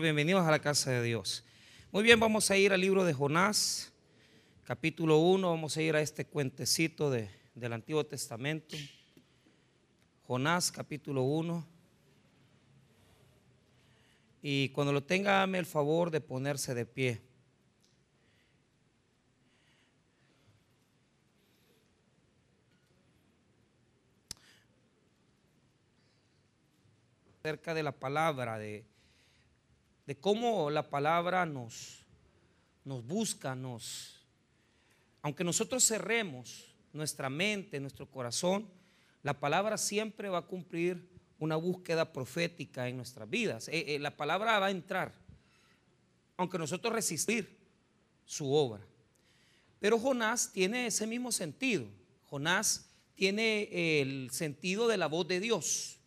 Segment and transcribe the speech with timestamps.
[0.00, 1.44] Bienvenidos a la casa de Dios.
[1.92, 3.92] Muy bien, vamos a ir al libro de Jonás,
[4.64, 5.50] capítulo 1.
[5.50, 8.74] Vamos a ir a este cuentecito de, del Antiguo Testamento.
[10.26, 11.66] Jonás, capítulo 1.
[14.40, 17.20] Y cuando lo tenga, dame el favor de ponerse de pie.
[27.40, 28.86] Acerca de la palabra, de
[30.06, 32.04] de cómo la palabra nos,
[32.84, 34.20] nos busca, nos...
[35.22, 38.68] Aunque nosotros cerremos nuestra mente, nuestro corazón,
[39.22, 43.68] la palabra siempre va a cumplir una búsqueda profética en nuestras vidas.
[43.68, 45.12] Eh, eh, la palabra va a entrar,
[46.36, 47.58] aunque nosotros resistir
[48.24, 48.84] su obra.
[49.78, 51.86] Pero Jonás tiene ese mismo sentido.
[52.30, 55.98] Jonás tiene el sentido de la voz de Dios.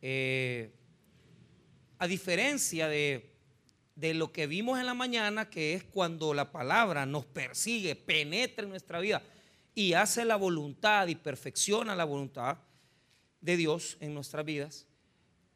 [0.00, 0.72] Eh,
[1.98, 3.32] a diferencia de,
[3.96, 8.70] lo que vimos en la mañana, que es cuando la palabra nos persigue, penetra en
[8.70, 9.22] nuestra vida
[9.74, 12.58] y hace la voluntad y perfecciona la voluntad
[13.40, 14.86] de Dios en nuestras vidas.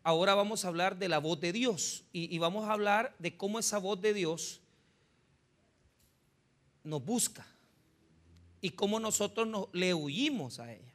[0.02, 3.58] Ahora vamos a hablar de la voz de Dios y, vamos a hablar de cómo
[3.58, 4.62] esa voz de Dios
[6.83, 7.46] nos busca
[8.62, 10.94] y cómo nosotros le huimos a ella.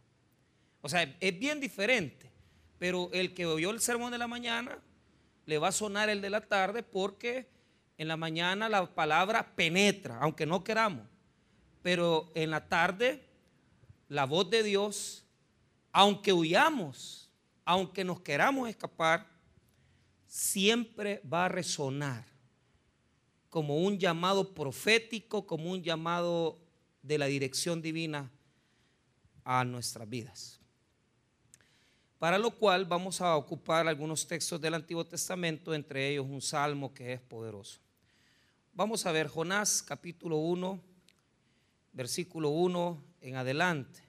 [0.81, 2.31] O sea, es bien diferente,
[2.79, 4.79] pero el que oyó el sermón de la mañana
[5.45, 7.47] le va a sonar el de la tarde porque
[7.97, 11.07] en la mañana la palabra penetra, aunque no queramos.
[11.81, 13.23] Pero en la tarde
[14.09, 15.23] la voz de Dios,
[15.91, 17.29] aunque huyamos,
[17.63, 19.27] aunque nos queramos escapar,
[20.27, 22.25] siempre va a resonar
[23.49, 26.59] como un llamado profético, como un llamado
[27.01, 28.29] de la dirección divina
[29.45, 30.64] a nuestras vidas
[32.19, 36.93] para lo cual vamos a ocupar algunos textos del Antiguo Testamento, entre ellos un salmo
[36.93, 37.79] que es poderoso.
[38.73, 40.81] Vamos a ver Jonás capítulo 1,
[41.93, 44.01] versículo 1 en adelante.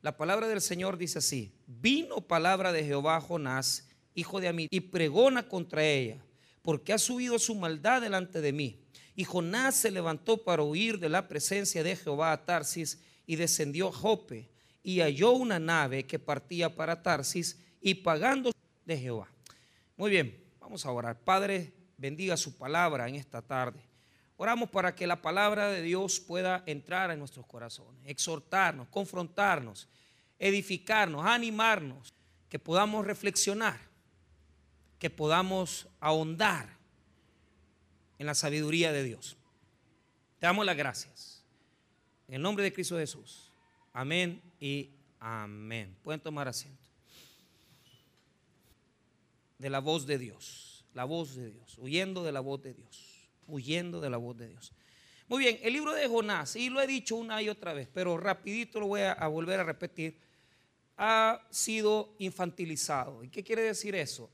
[0.00, 4.66] La palabra del Señor dice así, vino palabra de Jehová a Jonás, hijo de Amí,
[4.70, 6.24] y pregona contra ella,
[6.60, 8.80] porque ha subido su maldad delante de mí.
[9.14, 13.88] Y Jonás se levantó para huir de la presencia de Jehová a Tarsis y descendió
[13.88, 14.51] a Jope
[14.82, 18.52] y halló una nave que partía para Tarsis y pagando
[18.84, 19.28] de Jehová.
[19.96, 21.20] Muy bien, vamos a orar.
[21.20, 23.80] Padre, bendiga su palabra en esta tarde.
[24.36, 29.88] Oramos para que la palabra de Dios pueda entrar en nuestros corazones, exhortarnos, confrontarnos,
[30.38, 32.12] edificarnos, animarnos,
[32.48, 33.78] que podamos reflexionar,
[34.98, 36.76] que podamos ahondar
[38.18, 39.36] en la sabiduría de Dios.
[40.38, 41.44] Te damos las gracias.
[42.26, 43.52] En el nombre de Cristo Jesús.
[43.92, 45.96] Amén y amén.
[46.04, 46.88] Pueden tomar asiento.
[49.58, 53.28] De la voz de Dios, la voz de Dios, huyendo de la voz de Dios,
[53.48, 54.72] huyendo de la voz de Dios.
[55.26, 58.16] Muy bien, el libro de Jonás, y lo he dicho una y otra vez, pero
[58.16, 60.16] rapidito lo voy a, volver a repetir,
[60.96, 63.24] ha sido infantilizado.
[63.24, 64.30] ¿Y qué quiere decir eso?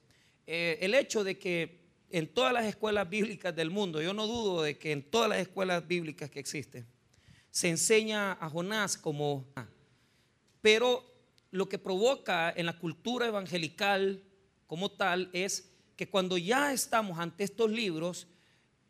[0.47, 4.63] Eh, el hecho de que en todas las escuelas bíblicas del mundo, yo no dudo
[4.63, 6.87] de que en todas las escuelas bíblicas que existen,
[7.51, 9.47] se enseña a Jonás como...
[10.69, 11.03] Pero
[11.51, 14.23] lo que provoca en la cultura evangelical
[14.67, 18.27] como tal es que cuando ya estamos ante estos libros,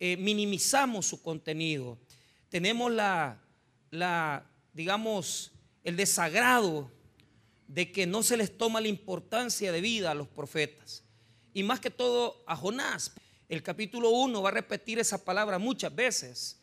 [0.01, 1.97] eh, minimizamos su contenido.
[2.49, 3.41] Tenemos la,
[4.73, 5.53] digamos,
[5.85, 6.91] el desagrado
[7.69, 11.05] de que no se les toma la importancia de vida a los profetas.
[11.55, 13.13] Y más que todo a Jonás.
[13.49, 16.58] El capítulo 1 va a repetir esa palabra muchas veces.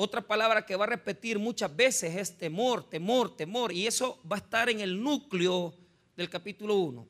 [0.00, 3.72] Otra palabra que va a repetir muchas veces es temor, temor, temor.
[3.72, 5.74] Y eso va a estar en el núcleo
[6.16, 7.04] del capítulo 1.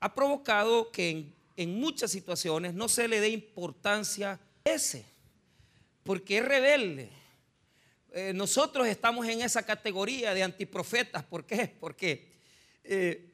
[0.00, 5.06] Ha provocado que en, muchas situaciones no se le dé importancia a ese,
[6.04, 7.08] porque es rebelde.
[8.12, 11.24] Eh, nosotros estamos en esa categoría de antiprofetas.
[11.24, 11.74] ¿Por qué?
[11.80, 12.30] Porque
[12.84, 13.26] eh,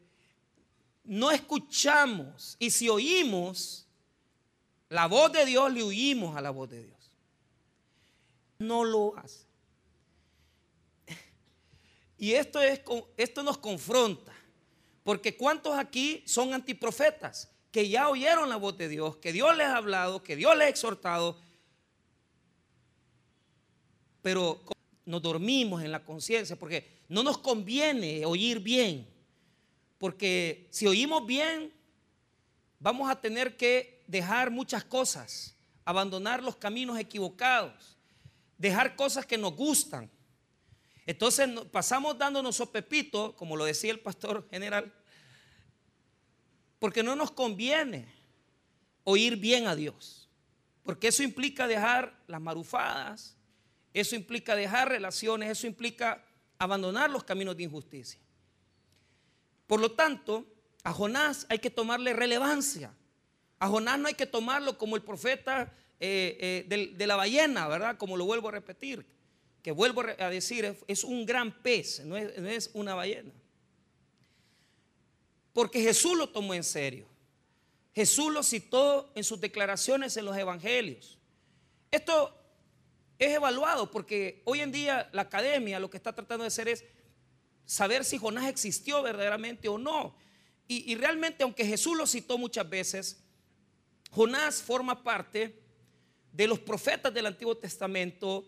[1.02, 3.88] no escuchamos y si oímos
[4.88, 6.93] la voz de Dios, le oímos a la voz de Dios
[8.66, 9.44] no lo hace.
[12.18, 12.80] Y esto, es,
[13.16, 14.32] esto nos confronta,
[15.02, 17.50] porque ¿cuántos aquí son antiprofetas?
[17.70, 20.66] Que ya oyeron la voz de Dios, que Dios les ha hablado, que Dios les
[20.66, 21.38] ha exhortado,
[24.22, 24.62] pero
[25.04, 29.06] nos dormimos en la conciencia, porque no nos conviene oír bien,
[29.98, 31.72] porque si oímos bien,
[32.78, 37.93] vamos a tener que dejar muchas cosas, abandonar los caminos equivocados
[38.58, 40.10] dejar cosas que nos gustan.
[41.06, 44.92] Entonces pasamos dándonos sopepito, como lo decía el pastor general,
[46.78, 48.12] porque no nos conviene
[49.04, 50.28] oír bien a Dios.
[50.82, 53.36] Porque eso implica dejar las marufadas,
[53.92, 56.24] eso implica dejar relaciones, eso implica
[56.58, 58.20] abandonar los caminos de injusticia.
[59.66, 60.46] Por lo tanto,
[60.82, 62.92] a Jonás hay que tomarle relevancia.
[63.58, 67.96] A Jonás no hay que tomarlo como el profeta eh, eh, de, la ballena, ¿verdad?
[67.96, 69.06] Como lo vuelvo a repetir,
[69.62, 73.32] que vuelvo a decir, es un gran pez, no es una ballena.
[75.52, 77.06] Porque Jesús lo tomó en serio.
[77.94, 81.16] Jesús lo citó en sus declaraciones en los evangelios.
[81.90, 82.36] Esto
[83.18, 86.84] es evaluado porque hoy en día la academia lo que está tratando de hacer es
[87.64, 90.16] saber si Jonás existió verdaderamente o no.
[90.66, 93.22] Y, realmente, aunque Jesús lo citó muchas veces,
[94.10, 95.62] Jonás forma parte
[96.34, 98.44] de los profetas del Antiguo Testamento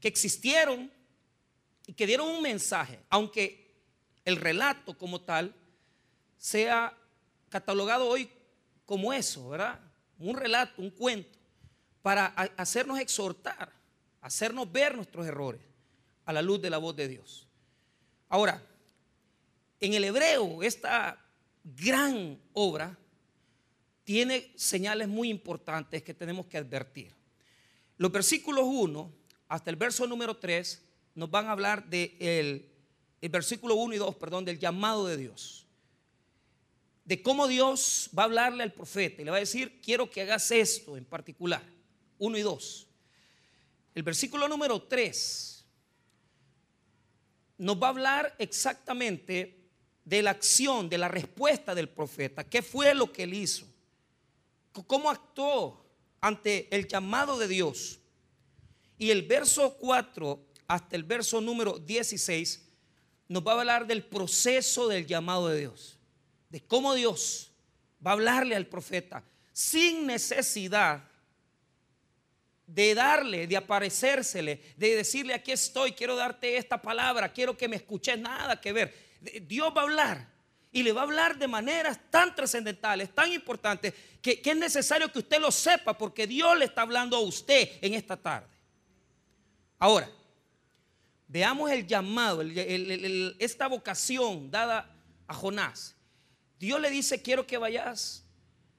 [0.00, 0.90] que existieron
[1.86, 3.72] y que dieron un mensaje, aunque
[4.24, 5.54] el relato como tal
[6.38, 6.98] sea
[7.48, 8.28] catalogado hoy
[8.84, 9.80] como eso, ¿verdad?
[10.18, 11.38] Un relato, un cuento,
[12.02, 12.26] para
[12.56, 13.72] hacernos exhortar,
[14.20, 15.60] hacernos ver nuestros errores
[16.24, 17.46] a la luz de la voz de Dios.
[18.28, 18.60] Ahora,
[19.78, 21.24] en el hebreo, esta
[21.62, 22.98] gran obra
[24.04, 27.14] tiene señales muy importantes que tenemos que advertir.
[27.98, 29.12] Los versículos 1
[29.48, 30.82] hasta el verso número 3
[31.14, 32.68] nos van a hablar del de
[33.20, 35.62] el versículo 1 y 2, perdón, del llamado de Dios
[37.04, 40.22] de cómo Dios va a hablarle al profeta y le va a decir, quiero que
[40.22, 41.62] hagas esto en particular.
[42.18, 42.86] Uno y dos.
[43.94, 45.64] El versículo número tres
[47.58, 49.58] nos va a hablar exactamente
[50.04, 52.44] de la acción, de la respuesta del profeta.
[52.44, 53.66] ¿Qué fue lo que él hizo?
[54.72, 55.84] ¿Cómo actuó
[56.20, 58.00] ante el llamado de Dios?
[58.98, 62.68] Y el verso 4 hasta el verso número 16
[63.28, 65.98] nos va a hablar del proceso del llamado de Dios
[66.52, 67.50] de cómo Dios
[68.06, 71.02] va a hablarle al profeta sin necesidad
[72.66, 77.76] de darle, de aparecérsele, de decirle aquí estoy, quiero darte esta palabra, quiero que me
[77.76, 78.94] escuches, nada que ver.
[79.42, 80.31] Dios va a hablar
[80.72, 83.92] y le va a hablar de maneras tan trascendentales, tan importantes,
[84.22, 87.92] que, es necesario que usted lo sepa porque Dios le está hablando a usted en
[87.92, 88.48] esta tarde.
[89.78, 90.10] Ahora,
[91.28, 92.42] veamos el llamado,
[93.38, 94.90] esta vocación dada
[95.26, 95.94] a Jonás.
[96.58, 98.24] Dios le dice, quiero que vayas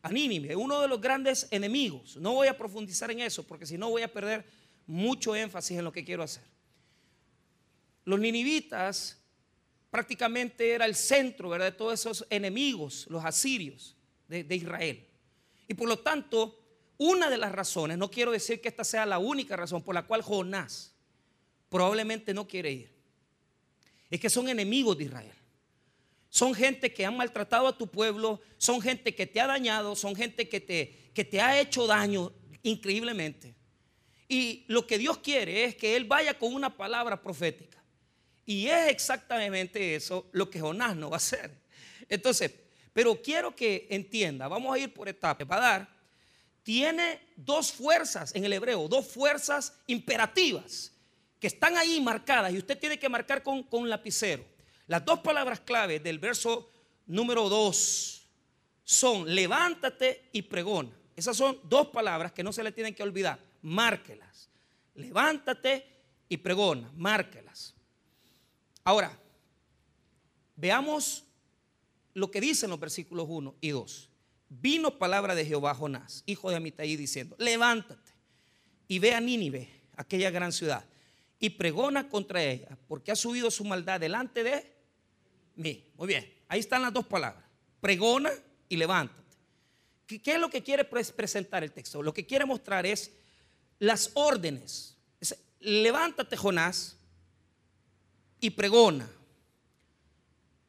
[0.01, 2.17] a Nínive, uno de los grandes enemigos.
[2.17, 4.45] No voy a profundizar en eso porque si no voy a perder
[4.87, 6.43] mucho énfasis en lo que quiero hacer.
[8.03, 9.22] Los ninivitas
[9.93, 11.67] prácticamente era el centro ¿verdad?
[11.67, 13.95] de todos esos enemigos, los asirios
[14.27, 15.07] de, Israel.
[15.67, 16.59] Y por lo tanto,
[16.97, 20.01] una de las razones, no quiero decir que esta sea la única razón por la
[20.01, 20.95] cual Jonás
[21.69, 22.91] probablemente no quiere ir,
[24.09, 25.35] es que son enemigos de Israel.
[26.27, 30.15] Son gente que han maltratado a tu pueblo, son gente que te ha dañado, son
[30.15, 33.53] gente que te, que te ha hecho daño increíblemente.
[34.27, 37.82] Y lo que Dios quiere es que Él vaya con una palabra profética.
[38.45, 41.51] Y es exactamente eso lo que Jonás no va a hacer.
[42.09, 42.51] Entonces,
[42.91, 45.47] pero quiero que entienda, vamos a ir por etapas.
[45.49, 45.89] Va a dar,
[46.61, 50.91] tiene dos fuerzas en el hebreo, dos fuerzas imperativas
[51.39, 54.45] que están ahí marcadas y usted tiene que marcar con, con lapicero.
[54.87, 56.69] Las dos palabras clave del verso
[57.05, 58.27] número 2
[58.83, 60.91] son levántate y pregona.
[61.15, 63.39] Esas son dos palabras que no se le tienen que olvidar.
[63.61, 64.49] Márquelas.
[64.95, 65.85] Levántate
[66.27, 66.91] y pregona.
[66.95, 67.75] Márquelas.
[68.83, 69.17] Ahora,
[70.55, 71.23] veamos
[72.13, 74.09] lo que dicen los versículos 1 y 2.
[74.49, 78.11] Vino palabra de Jehová Jonás, hijo de Amitai, diciendo, levántate
[78.87, 80.85] y ve a Nínive, aquella gran ciudad,
[81.39, 84.73] y pregona contra ella, porque ha subido su maldad delante de
[85.55, 87.43] muy bien, ahí están las dos palabras.
[87.79, 88.31] Pregona
[88.69, 89.21] y levántate.
[90.07, 92.01] ¿Qué, es lo que quiere presentar el texto?
[92.01, 93.11] Lo que quiere mostrar es
[93.79, 94.97] las órdenes.
[95.59, 96.97] levántate, Jonás,
[98.43, 99.09] y pregona.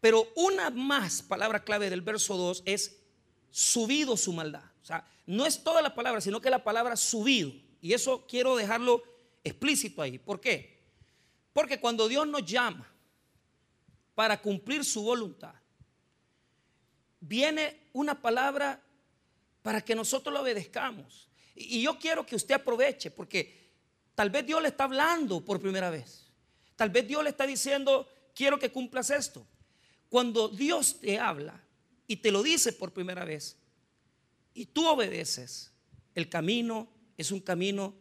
[0.00, 3.00] Pero una más palabra clave del verso 2 es
[3.50, 4.62] subido su maldad.
[4.80, 7.50] O sea, no es toda la palabra, sino que la palabra subido.
[7.80, 9.02] Y eso quiero dejarlo
[9.42, 10.20] explícito ahí.
[10.20, 10.84] ¿Por qué?
[11.52, 12.88] Porque cuando Dios nos llama
[14.14, 15.54] para cumplir su voluntad.
[17.18, 18.80] Viene una palabra
[19.62, 21.28] para que nosotros lo obedezcamos.
[21.56, 23.72] Y yo quiero que usted aproveche, porque
[24.14, 26.23] tal vez Dios le está hablando por primera vez.
[26.76, 29.46] Tal vez Dios le está diciendo, quiero que cumplas esto.
[30.08, 31.60] Cuando Dios te habla
[32.06, 33.56] y te lo dice por primera vez,
[34.52, 35.72] y tú obedeces,
[36.14, 37.94] el camino es un camino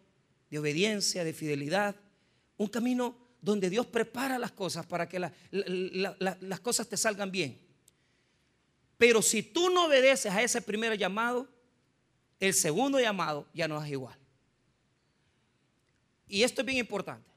[0.49, 1.95] de obediencia, de fidelidad,
[2.57, 7.59] un camino donde Dios prepara las cosas para que las cosas te salgan bien.
[8.97, 11.49] Pero si tú no obedeces a ese primer llamado,
[12.39, 14.17] el segundo llamado ya no es igual.
[16.27, 17.29] Y esto es bien importante,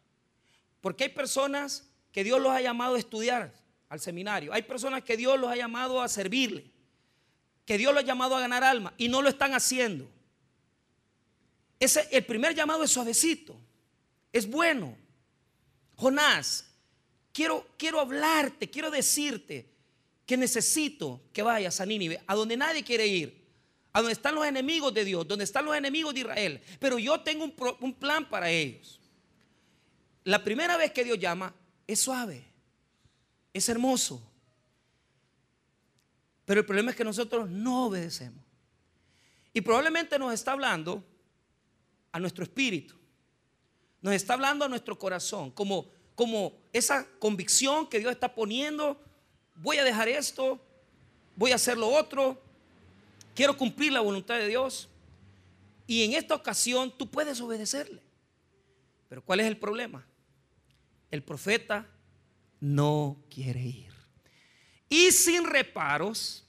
[0.80, 3.52] porque hay personas que Dios los ha llamado a estudiar
[3.88, 6.70] al seminario, hay personas que Dios los ha llamado a servirle,
[7.64, 10.08] que Dios los ha llamado a ganar alma y no lo están haciendo.
[11.78, 13.56] Ese, el primer llamado es suavecito,
[14.32, 14.96] es bueno.
[15.96, 16.66] Jonás,
[17.32, 19.66] quiero, quiero hablarte, quiero decirte
[20.24, 23.46] que necesito que vayas a Nínive, a donde nadie quiere ir,
[23.92, 26.60] a donde están los enemigos de Dios, donde están los enemigos de Israel.
[26.80, 29.00] Pero yo tengo un, un plan para ellos.
[30.26, 31.54] La primera vez que Dios llama
[31.86, 32.44] es suave,
[33.54, 34.20] es hermoso.
[36.44, 38.44] Pero el problema es que nosotros no obedecemos.
[39.52, 41.04] Y probablemente nos está hablando
[42.10, 42.96] a nuestro espíritu.
[44.02, 49.00] Nos está hablando a nuestro corazón, como, como esa convicción que Dios está poniendo,
[49.54, 50.60] voy a dejar esto,
[51.36, 52.42] voy a hacer lo otro,
[53.32, 54.88] quiero cumplir la voluntad de Dios.
[55.86, 58.02] Y en esta ocasión tú puedes obedecerle.
[59.08, 60.04] Pero ¿cuál es el problema?
[61.10, 61.86] El profeta
[62.60, 63.92] no quiere ir.
[64.88, 66.44] Y sin reparos,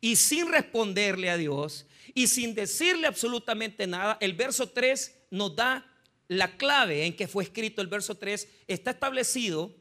[0.00, 5.86] y sin responderle a Dios, y sin decirle absolutamente nada, el verso 3 nos da
[6.28, 8.48] la clave en que fue escrito el verso 3.
[8.66, 9.74] Está establecido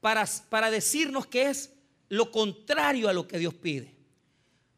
[0.00, 1.72] para, para decirnos que es
[2.08, 3.94] lo contrario a lo que Dios pide.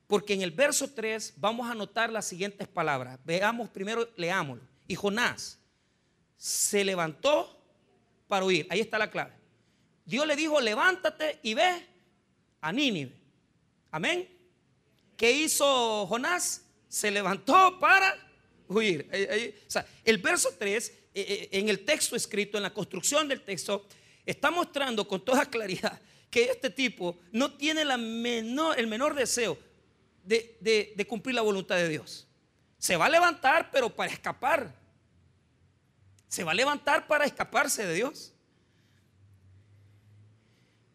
[0.06, 3.18] Porque en el verso 3 vamos a notar las siguientes palabras.
[3.24, 4.62] Veamos primero, leámoslo.
[4.86, 5.58] Y Jonás
[6.36, 7.55] se levantó
[8.28, 8.66] para huir.
[8.70, 9.32] Ahí está la clave.
[10.04, 11.86] Dios le dijo, levántate y ve
[12.60, 13.12] a Nínive.
[13.90, 14.28] Amén.
[15.16, 16.64] ¿Qué hizo Jonás?
[16.88, 18.16] Se levantó para
[18.68, 19.08] huir.
[20.04, 23.86] El verso 3, eh, eh, en el texto escrito, en la construcción del texto,
[24.24, 29.58] está mostrando con toda claridad que este tipo no tiene el menor deseo
[30.24, 32.26] de, de cumplir la voluntad de Dios.
[32.78, 34.85] Se va a levantar, pero para escapar.
[36.28, 38.32] Se va a levantar para escaparse de Dios.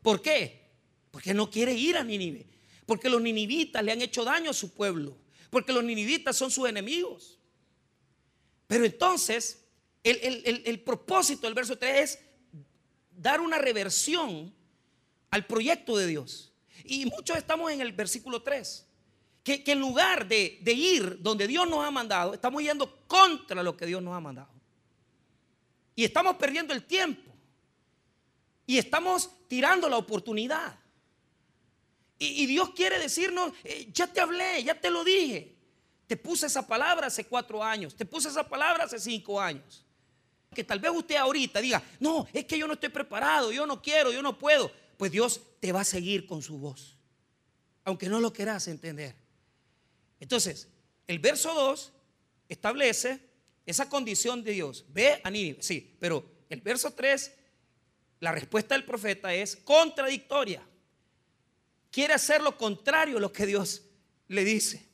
[0.01, 0.69] ¿Por qué?
[1.11, 2.47] Porque no quiere ir a Nínive.
[2.85, 5.17] Porque los ninivitas le han hecho daño a su pueblo.
[5.49, 7.37] Porque los ninivitas son sus enemigos.
[8.67, 9.65] Pero entonces,
[10.03, 12.19] el, propósito del verso 3 es
[13.11, 14.53] dar una reversión
[15.29, 16.51] al proyecto de Dios.
[16.83, 18.87] Y muchos estamos en el versículo 3.
[19.43, 23.75] Que, en lugar de, de, ir donde Dios nos ha mandado, estamos yendo contra lo
[23.75, 24.49] que Dios nos ha mandado.
[25.95, 27.31] Y estamos perdiendo el tiempo.
[28.65, 30.79] Y estamos tirando la oportunidad.
[32.23, 35.55] Y, Dios quiere decirnos, eh, ya te hablé, ya te lo dije.
[36.05, 39.83] Te puse esa palabra hace cuatro años, te puse esa palabra hace cinco años.
[40.53, 43.81] Que tal vez usted ahorita diga, no, es que yo no estoy preparado, yo no
[43.81, 44.71] quiero, yo no puedo.
[44.97, 46.95] Pues Dios te va a seguir con su voz,
[47.83, 49.15] aunque no lo quieras entender.
[50.19, 50.67] Entonces,
[51.07, 51.91] el verso 2
[52.49, 53.30] establece
[53.65, 54.85] esa condición de Dios.
[54.89, 57.31] Ve a Nínive, sí, pero el verso 3,
[58.19, 60.63] la respuesta del profeta es contradictoria
[61.91, 63.83] quiere hacer lo contrario a lo que Dios
[64.27, 64.87] le dice.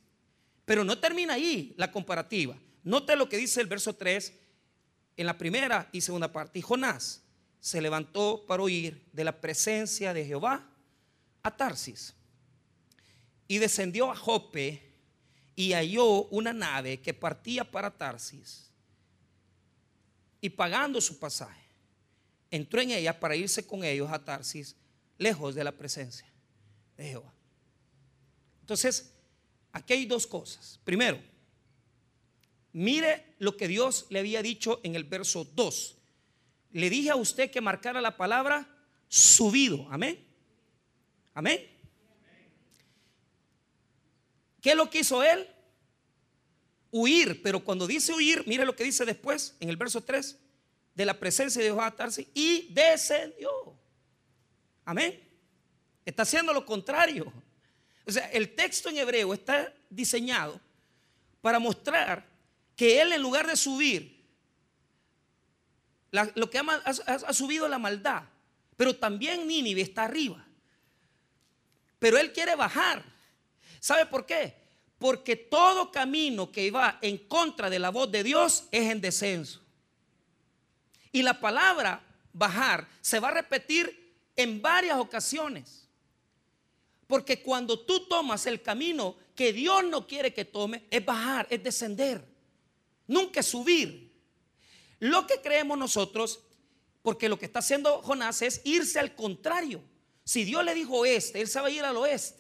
[0.66, 2.58] Pero no termina ahí la comparativa.
[2.84, 4.34] Note lo que dice el verso 3
[5.16, 6.62] en la primera y segunda parte.
[6.62, 7.24] Jonás
[7.60, 10.68] se levantó para huir de la presencia de Jehová
[11.44, 12.16] a Tarsis.
[13.48, 14.87] Y descendió a Jope
[15.60, 18.70] y halló una nave que partía para Tarsis.
[20.40, 21.68] Y pagando su pasaje,
[22.52, 24.76] entró en ella para irse con ellos a Tarsis,
[25.18, 26.32] lejos de la presencia
[26.96, 27.34] de Jehová.
[28.62, 29.12] Entonces,
[29.72, 30.80] aquí hay dos cosas.
[30.84, 31.20] Primero,
[32.72, 35.98] mire lo que Dios le había dicho en el verso 2.
[36.74, 38.70] Le dije a usted que marcara la palabra
[39.08, 39.88] subido.
[39.90, 40.24] Amén.
[41.34, 41.77] Amén.
[44.68, 45.48] ¿Qué es lo que hizo él?
[46.92, 47.42] Huir.
[47.42, 50.38] Pero cuando dice huir, mire lo que dice después en el verso 3
[50.94, 53.50] de la presencia de Jehová atarse y descendió.
[54.84, 55.26] Amén.
[56.04, 57.32] Está haciendo lo contrario.
[58.06, 60.60] O sea, el texto en hebreo está diseñado
[61.40, 62.28] para mostrar
[62.76, 64.22] que él en lugar de subir,
[66.12, 68.24] lo que ha, ha, subido la maldad,
[68.76, 70.46] pero también Nínive está arriba.
[72.00, 73.16] Pero él quiere bajar.
[73.80, 74.56] ¿Sabe por qué?
[74.98, 79.62] Porque todo camino que va en contra de la voz de Dios es en descenso.
[81.12, 82.04] Y la palabra
[82.34, 85.88] bajar se va a repetir en varias ocasiones.
[87.08, 91.64] Porque cuando tú tomas el camino que Dios no quiere que tome, es bajar, es
[91.64, 92.24] descender.
[93.08, 94.12] Nunca subir.
[95.00, 96.42] Lo que creemos nosotros,
[97.02, 99.82] porque lo que está haciendo Jonás es irse al contrario.
[100.24, 102.37] Si Dios le dijo oeste, él se va a ir al oeste.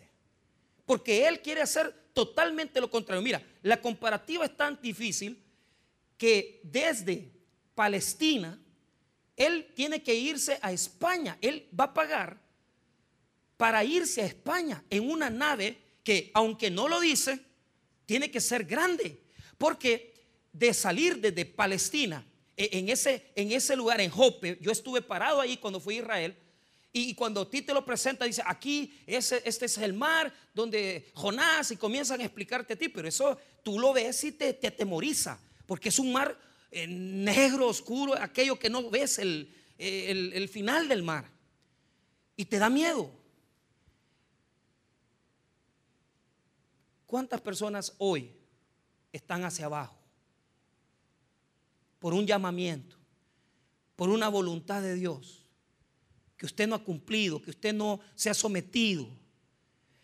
[0.87, 3.21] Porque él quiere hacer totalmente lo contrario.
[3.21, 5.43] Mira, la comparativa es tan difícil
[6.17, 7.29] que desde
[7.75, 8.59] Palestina,
[9.35, 11.37] él tiene que irse a España.
[11.41, 12.41] Él va a pagar
[13.57, 17.39] para irse a España en una nave que, aunque no lo dice,
[18.05, 19.21] tiene que ser grande.
[19.57, 20.13] Porque
[20.53, 22.25] de salir desde Palestina,
[22.55, 25.99] e, en ese, en ese lugar, en Jope, yo estuve parado ahí cuando fui a
[25.99, 26.37] Israel.
[26.99, 31.77] Y cuando ti te lo presenta, dice, aquí este es el mar donde Jonás y
[31.77, 35.89] comienzan a explicarte a ti, pero eso tú lo ves y te, te atemoriza, porque
[35.89, 36.35] es un mar
[36.71, 41.29] eh, negro, oscuro, aquello que no ves el, el final del mar.
[42.35, 43.11] Y te da miedo.
[47.05, 48.31] ¿Cuántas personas hoy
[49.13, 49.95] están hacia abajo?
[51.99, 52.95] Por un llamamiento,
[53.95, 55.46] por una voluntad de Dios
[56.37, 59.09] que usted no ha cumplido, que usted no se ha sometido.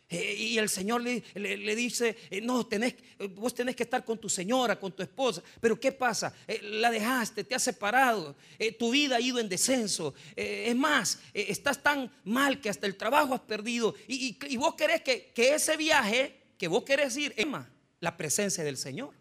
[0.10, 2.96] Eh, y el Señor le, dice, eh, no, tenés,
[3.32, 5.42] vos tenés que estar con tu señora, con tu esposa.
[5.60, 6.36] Pero ¿qué pasa?
[6.48, 8.36] Eh, la dejaste, te has separado,
[8.78, 10.14] tu vida ha ido en descenso.
[10.36, 13.96] es más, estás tan mal que hasta el trabajo has perdido.
[14.08, 18.78] Y, vos querés que, que, ese viaje que vos querés ir, Emma, la presencia del
[18.78, 19.14] Señor.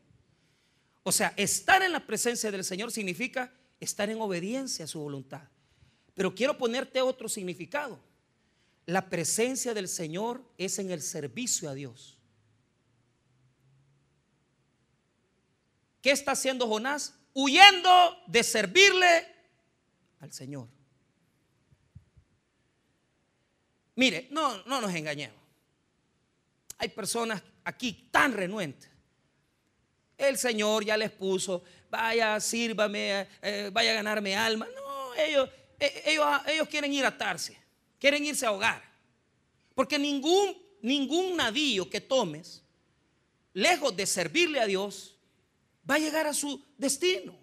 [1.04, 5.51] O sea, estar en la presencia del Señor significa estar en obediencia a su voluntad.
[6.14, 7.98] Pero quiero ponerte otro significado.
[8.86, 12.18] La presencia del Señor es en el servicio a Dios.
[16.00, 17.14] ¿Qué está haciendo Jonás?
[17.32, 17.90] Huyendo
[18.26, 19.26] de servirle
[20.20, 20.68] al Señor.
[23.94, 25.40] Mire, no, no nos engañemos.
[26.78, 28.90] Hay personas aquí tan renuentes.
[30.18, 34.66] El Señor ya les puso, vaya, sírvame, eh, vaya a ganarme alma.
[34.74, 35.48] No, ellos,
[36.04, 37.56] ellos, ellos quieren ir a atarse,
[37.98, 38.82] quieren irse a ahogar.
[39.74, 42.62] Porque ningún, ningún navío que tomes,
[43.52, 45.16] lejos de servirle a Dios,
[45.88, 47.36] va a llegar a su destino.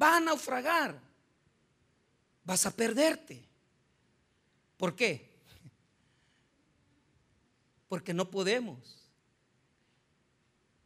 [0.00, 1.00] Va a naufragar.
[2.44, 3.44] Vas a perderte.
[4.76, 5.30] ¿Por qué?
[7.88, 9.08] Porque no podemos.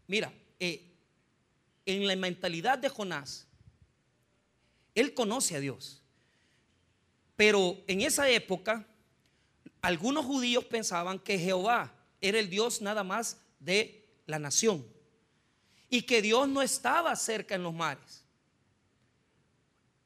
[0.06, 0.92] Mira, eh,
[1.86, 3.46] en la mentalidad de Jonás,
[4.94, 6.03] él conoce a Dios.
[7.36, 8.86] Pero en esa época,
[9.82, 14.86] algunos judíos pensaban que Jehová era el Dios nada más de la nación
[15.88, 18.24] y que Dios no estaba cerca en los mares.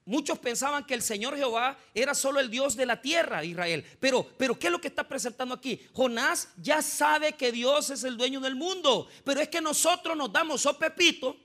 [0.04, 3.84] Muchos pensaban que el Señor Jehová era solo el Dios de la tierra Israel.
[4.00, 5.86] Pero, pero, ¿qué es lo que está presentando aquí?
[5.92, 9.06] Jonás ya sabe que Dios es el dueño del mundo.
[9.22, 11.36] Pero es que nosotros nos damos, oh Pepito,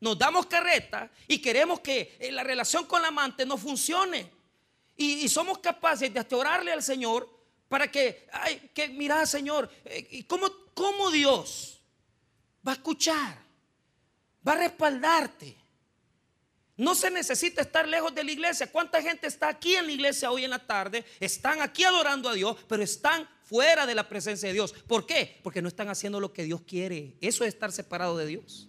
[0.00, 4.41] nos damos carreta y queremos que eh, la relación con la amante no funcione.
[5.02, 7.28] Y, somos capaces de hasta orarle al Señor
[7.68, 11.80] para que, ay, que mira, Señor, eh, ¿cómo, ¿cómo Dios
[12.66, 13.36] va a escuchar?
[14.46, 15.56] Va a respaldarte.
[16.76, 18.70] No se necesita estar lejos de la iglesia.
[18.70, 21.04] ¿Cuánta gente está aquí en la iglesia hoy en la tarde?
[21.18, 24.72] Están aquí adorando a Dios, pero están fuera de la presencia de Dios.
[24.72, 25.40] ¿Por qué?
[25.42, 27.16] Porque no están haciendo lo que Dios quiere.
[27.20, 28.68] Eso es estar separado de Dios.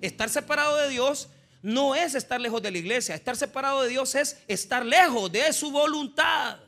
[0.00, 1.28] Estar separado de Dios
[1.62, 3.14] no es estar lejos de la iglesia.
[3.14, 6.58] Estar separado de Dios es estar lejos de su voluntad.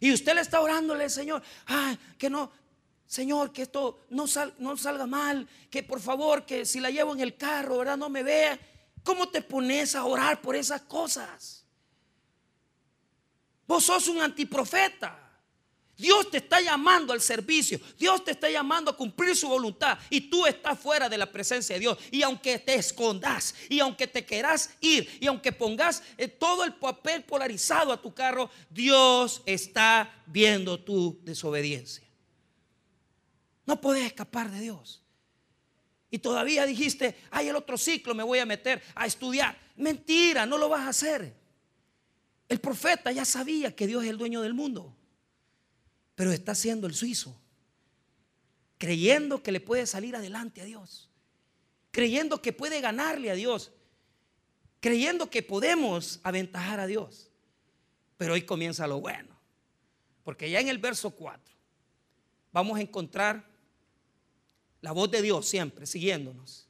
[0.00, 2.50] Y usted le está orándole, Señor, ay, que no,
[3.06, 4.26] Señor, que esto no,
[4.58, 7.96] no salga mal, que por favor, que si la llevo en el carro, ¿verdad?
[7.96, 8.58] No me vea.
[9.02, 11.64] ¿Cómo te pones a orar por esas cosas?
[13.66, 15.27] Vos sos un antiprofeta.
[15.98, 17.80] Dios te está llamando al servicio.
[17.98, 19.98] Dios te está llamando a cumplir su voluntad.
[20.10, 21.98] Y tú estás fuera de la presencia de Dios.
[22.12, 26.74] Y aunque te escondas, y aunque te quieras ir, y aunque pongas eh, todo el
[26.74, 32.06] papel polarizado a tu carro, Dios está viendo tu desobediencia.
[33.66, 35.02] No puedes escapar de Dios.
[36.12, 39.58] Y todavía dijiste, hay el otro ciclo, me voy a meter a estudiar.
[39.74, 41.34] Mentira, no lo vas a hacer.
[42.48, 44.94] El profeta ya sabía que Dios es el dueño del mundo
[46.18, 47.40] pero está haciendo el suizo,
[48.76, 51.08] creyendo que le puede salir adelante a Dios,
[51.92, 53.70] creyendo que puede ganarle a Dios,
[54.80, 57.30] creyendo que podemos aventajar a Dios.
[58.16, 59.28] Pero hoy comienza lo bueno,
[60.24, 61.54] porque ya en el verso 4
[62.50, 63.48] vamos a encontrar
[64.80, 66.66] la voz de Dios siempre siguiéndonos.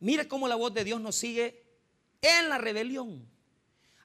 [0.00, 1.62] Mire cómo la voz de Dios nos sigue
[2.22, 3.31] en la rebelión.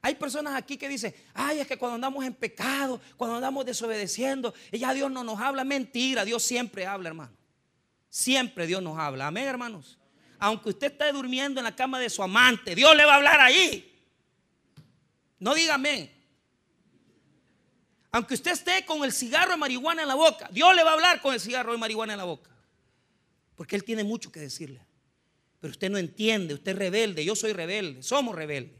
[0.00, 4.54] Hay personas aquí que dicen, ay, es que cuando andamos en pecado, cuando andamos desobedeciendo,
[4.72, 5.64] ya Dios no nos habla.
[5.64, 7.32] Mentira, Dios siempre habla, hermano.
[8.08, 9.26] Siempre Dios nos habla.
[9.26, 9.98] Amén, hermanos.
[10.38, 13.40] Aunque usted esté durmiendo en la cama de su amante, Dios le va a hablar
[13.40, 13.84] ahí.
[15.40, 16.12] No diga amén.
[18.10, 20.94] Aunque usted esté con el cigarro de marihuana en la boca, Dios le va a
[20.94, 22.50] hablar con el cigarro de marihuana en la boca.
[23.56, 24.80] Porque Él tiene mucho que decirle.
[25.60, 28.77] Pero usted no entiende, usted es rebelde, yo soy rebelde, somos rebeldes.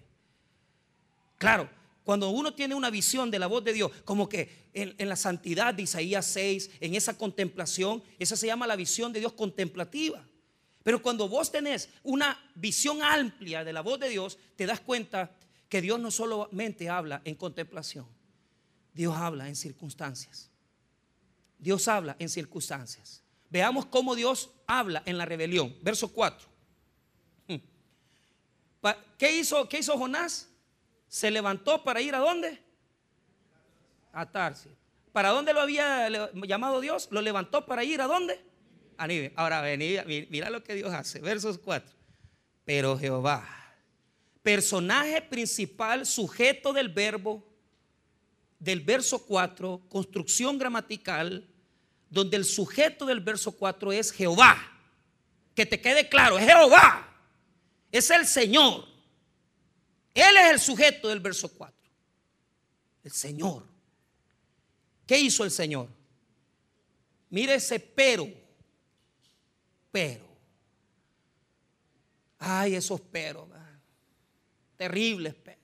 [1.38, 1.70] Claro,
[2.04, 5.72] cuando uno tiene una visión de la voz de Dios, como que en, la santidad
[5.74, 10.26] de Isaías 6, en esa contemplación, esa se llama la visión de Dios contemplativa.
[10.82, 15.30] Pero cuando vos tenés una visión amplia de la voz de Dios, te das cuenta
[15.68, 18.06] que Dios no solamente habla en contemplación,
[18.94, 20.50] Dios habla en circunstancias.
[21.58, 23.22] Dios habla en circunstancias.
[23.50, 25.76] Veamos cómo Dios habla en la rebelión.
[25.82, 26.48] Verso 4.
[29.18, 30.47] ¿Qué hizo, qué hizo Jonás?
[31.08, 32.62] Se levantó para ir a dónde?
[34.12, 34.72] A Tarsis.
[35.12, 36.08] ¿Para dónde lo había
[36.46, 37.08] llamado Dios?
[37.10, 38.40] Lo levantó para ir a dónde?
[38.98, 39.08] A.
[39.36, 41.20] Ahora, venía, mira lo que Dios hace.
[41.20, 41.90] Versos 4.
[42.64, 43.48] Pero Jehová,
[44.42, 47.42] personaje principal, sujeto del verbo,
[48.58, 51.48] del verso 4, construcción gramatical,
[52.10, 54.56] donde el sujeto del verso 4 es Jehová.
[55.54, 57.08] Que te quede claro, es Jehová.
[57.90, 58.84] Es el Señor.
[60.14, 61.76] Él es el sujeto del verso 4.
[63.04, 63.64] El Señor.
[65.06, 65.88] ¿Qué hizo el Señor?
[67.30, 68.28] Mire ese pero.
[69.90, 70.26] Pero.
[72.38, 73.48] Ay, esos pero.
[74.76, 75.58] Terribles pero.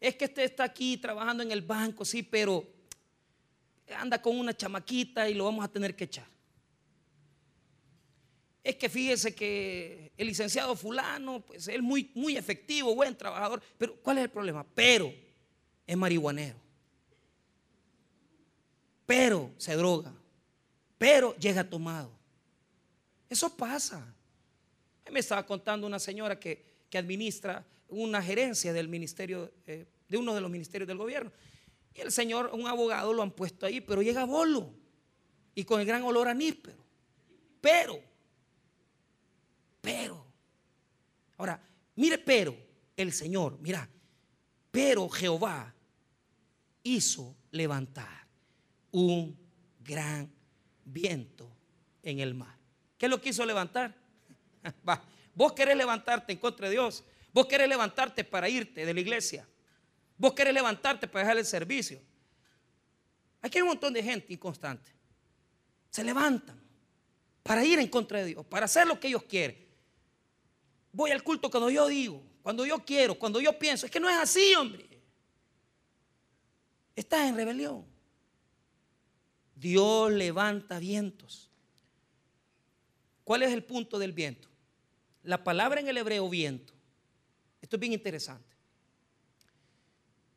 [0.00, 2.66] Es que usted está aquí trabajando en el banco, sí, pero
[3.96, 6.26] anda con una chamaquita y lo vamos a tener que echar.
[8.62, 13.96] Es que fíjese que el licenciado fulano, pues él muy, muy efectivo, buen trabajador, pero
[14.02, 14.66] ¿cuál es el problema?
[14.74, 15.12] Pero
[15.86, 16.56] es marihuanero.
[19.06, 20.12] Pero se droga.
[20.98, 22.10] Pero llega tomado.
[23.30, 24.14] Eso pasa.
[25.10, 30.40] Me estaba contando una señora que, administra una gerencia del ministerio, eh, de uno de
[30.40, 31.32] los ministerios del gobierno.
[31.94, 34.74] Y el señor, un abogado, lo han puesto ahí, pero llega bolo
[35.54, 36.84] y con el gran olor a níspero.
[37.60, 38.07] Pero
[39.80, 40.26] pero.
[41.36, 41.60] Ahora,
[41.96, 42.56] mire, pero
[42.96, 43.88] el Señor, mira,
[44.70, 45.72] pero Jehová
[46.82, 48.26] hizo levantar
[48.90, 49.38] un
[49.80, 50.30] gran
[50.84, 51.50] viento
[52.02, 52.56] en el mar.
[52.96, 53.94] ¿Qué lo quiso levantar?
[55.34, 57.04] Vos querés levantarte en contra de Dios.
[57.32, 59.46] Vos querés levantarte para irte de la iglesia.
[60.16, 62.00] Vos querés levantarte para dejar el servicio.
[63.40, 64.90] Aquí hay un montón de gente inconstante.
[65.90, 66.60] Se levantan
[67.44, 69.67] para ir en contra de Dios, para hacer lo que ellos quieren
[70.92, 73.86] voy al culto cuando yo digo, cuando yo quiero, cuando yo pienso.
[73.86, 74.88] Es que no es así, hombre.
[76.96, 77.84] Estás en rebelión.
[79.54, 81.50] Dios levanta vientos.
[83.24, 84.48] ¿Cuál es el punto del viento?
[85.22, 86.72] La palabra en el hebreo viento.
[87.60, 88.56] Esto es bien interesante.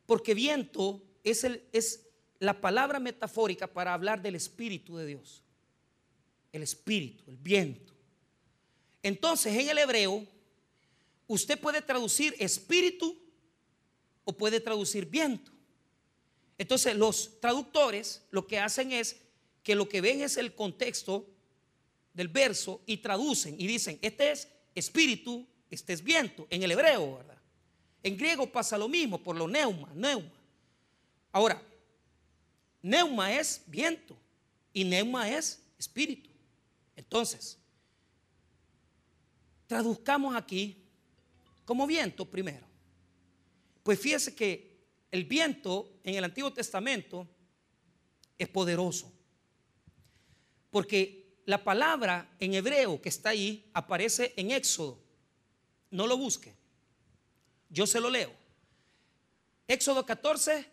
[0.06, 2.06] Porque viento es, el, es
[2.38, 5.42] la palabra metafórica para hablar del Espíritu de Dios.
[6.52, 7.94] El Espíritu, el viento.
[9.02, 10.26] Entonces, en el hebreo,
[11.32, 13.18] Usted puede traducir espíritu
[14.24, 15.50] o puede traducir viento.
[16.58, 19.16] Entonces los traductores lo que hacen es
[19.62, 21.26] que lo que ven es el contexto
[22.12, 27.16] del verso y traducen y dicen, este es espíritu, este es viento, en el hebreo,
[27.16, 27.38] ¿verdad?
[28.02, 30.38] En griego pasa lo mismo por lo neuma, neuma.
[31.32, 31.62] Ahora,
[32.82, 34.18] neuma es viento
[34.70, 36.28] y neuma es espíritu.
[36.94, 37.56] Entonces,
[39.66, 40.81] traduzcamos aquí
[41.64, 42.66] como viento primero.
[43.82, 44.72] Pues fíjese que
[45.10, 47.28] el viento en el Antiguo Testamento
[48.38, 49.12] es poderoso.
[50.70, 54.98] Porque la palabra en hebreo que está ahí aparece en Éxodo.
[55.90, 56.54] No lo busque.
[57.68, 58.32] Yo se lo leo.
[59.68, 60.66] Éxodo 14,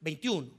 [0.00, 0.50] 21.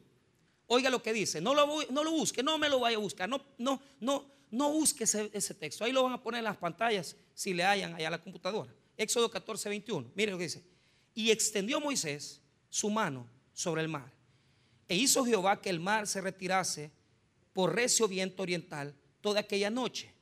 [0.67, 1.41] Oiga lo que dice.
[1.41, 3.27] No lo, no lo busque, no me lo vaya a buscar.
[3.27, 5.83] No, no, no, no busque ese, ese texto.
[5.83, 8.73] Ahí lo van a poner en las pantallas si le hayan allá a la computadora.
[8.97, 10.11] Éxodo 14, 21.
[10.15, 10.63] Mire lo que dice.
[11.15, 14.11] Y extendió Moisés su mano sobre el mar.
[14.87, 16.91] E hizo Jehová que el mar se retirase
[17.53, 20.13] por recio viento oriental toda aquella noche.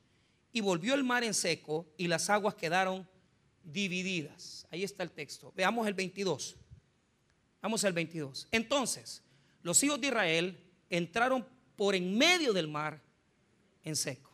[0.52, 3.08] Y volvió el mar en seco y las aguas quedaron
[3.64, 4.66] divididas.
[4.70, 5.52] Ahí está el texto.
[5.56, 6.56] Veamos el 22.
[7.60, 8.48] Vamos al 22.
[8.50, 9.22] Entonces,
[9.62, 10.58] los hijos de Israel
[10.90, 13.00] entraron por en medio del mar
[13.84, 14.30] en seco.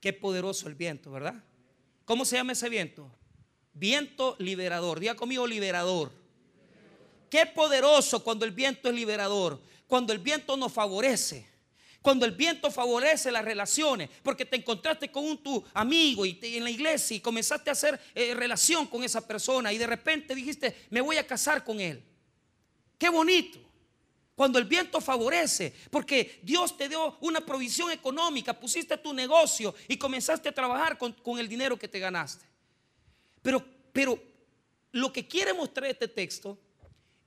[0.00, 1.42] Qué poderoso el viento, ¿verdad?
[2.06, 3.10] ¿Cómo se llama ese viento?
[3.74, 5.00] Viento liberador.
[5.00, 6.12] Diga conmigo liberador.
[7.28, 9.60] Qué poderoso cuando el viento es liberador.
[9.88, 11.46] Cuando el viento nos favorece.
[12.00, 16.62] Cuando el viento favorece las relaciones, porque te encontraste con un tu amigo y en
[16.62, 20.86] la iglesia y comenzaste a hacer eh, relación con esa persona y de repente dijiste,
[20.90, 22.00] me voy a casar con él.
[22.96, 23.65] Qué bonito.
[24.36, 29.96] Cuando el viento favorece, porque Dios te dio una provisión económica, pusiste tu negocio y
[29.96, 32.44] comenzaste a trabajar con, el dinero que te ganaste.
[33.40, 34.22] Pero, pero
[34.92, 36.58] lo que quiere mostrar este texto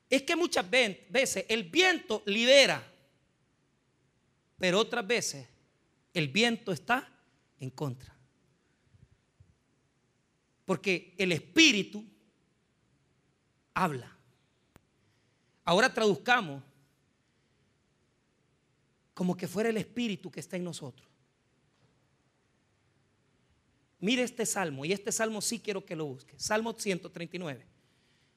[0.07, 2.87] es que muchas veces el viento libera,
[4.59, 5.47] pero otras veces
[6.13, 7.11] el viento está
[7.59, 8.15] en contra.
[10.63, 12.05] Porque el espíritu
[13.73, 14.15] habla.
[15.65, 16.68] Ahora traduzcamos
[19.19, 21.05] como que fuera el espíritu que está en nosotros.
[23.99, 26.39] Mire este salmo, y este salmo sí quiero que lo busque.
[26.39, 27.67] Salmo 139.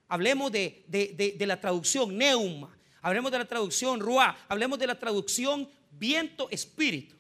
[0.09, 5.71] Hablemos de, de, la traducción neuma, hablemos de la traducción ruá, hablemos de la traducción
[5.93, 7.15] viento espíritu.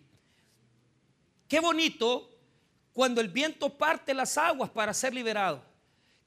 [1.46, 2.36] Qué bonito
[2.92, 5.62] cuando el viento parte las aguas para ser liberado.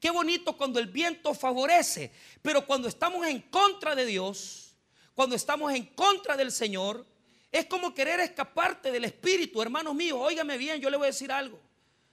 [0.00, 2.12] Qué bonito cuando el viento favorece.
[2.40, 4.74] Pero cuando estamos en contra de Dios,
[5.14, 7.04] cuando estamos en contra del Señor,
[7.50, 9.62] es como querer escaparte del Espíritu.
[9.62, 11.60] Hermanos míos, óigame bien, yo le voy a decir algo.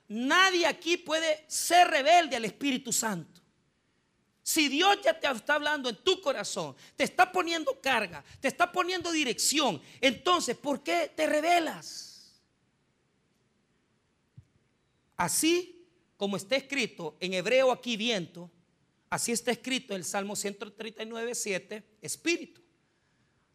[0.07, 3.41] Nadie aquí puede ser rebelde al Espíritu Santo.
[4.43, 8.69] Si Dios ya te está hablando en tu corazón, te está poniendo carga, te está
[8.69, 12.13] poniendo dirección, entonces, ¿por qué te rebelas?
[15.15, 18.51] Así como está escrito en hebreo aquí viento,
[19.09, 22.61] así está escrito en el Salmo 139, 7, espíritu.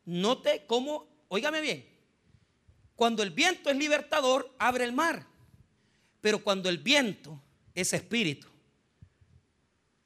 [0.07, 1.87] Note cómo, óigame bien,
[2.95, 5.25] cuando el viento es libertador, abre el mar.
[6.21, 7.41] Pero cuando el viento
[7.75, 8.49] es espíritu,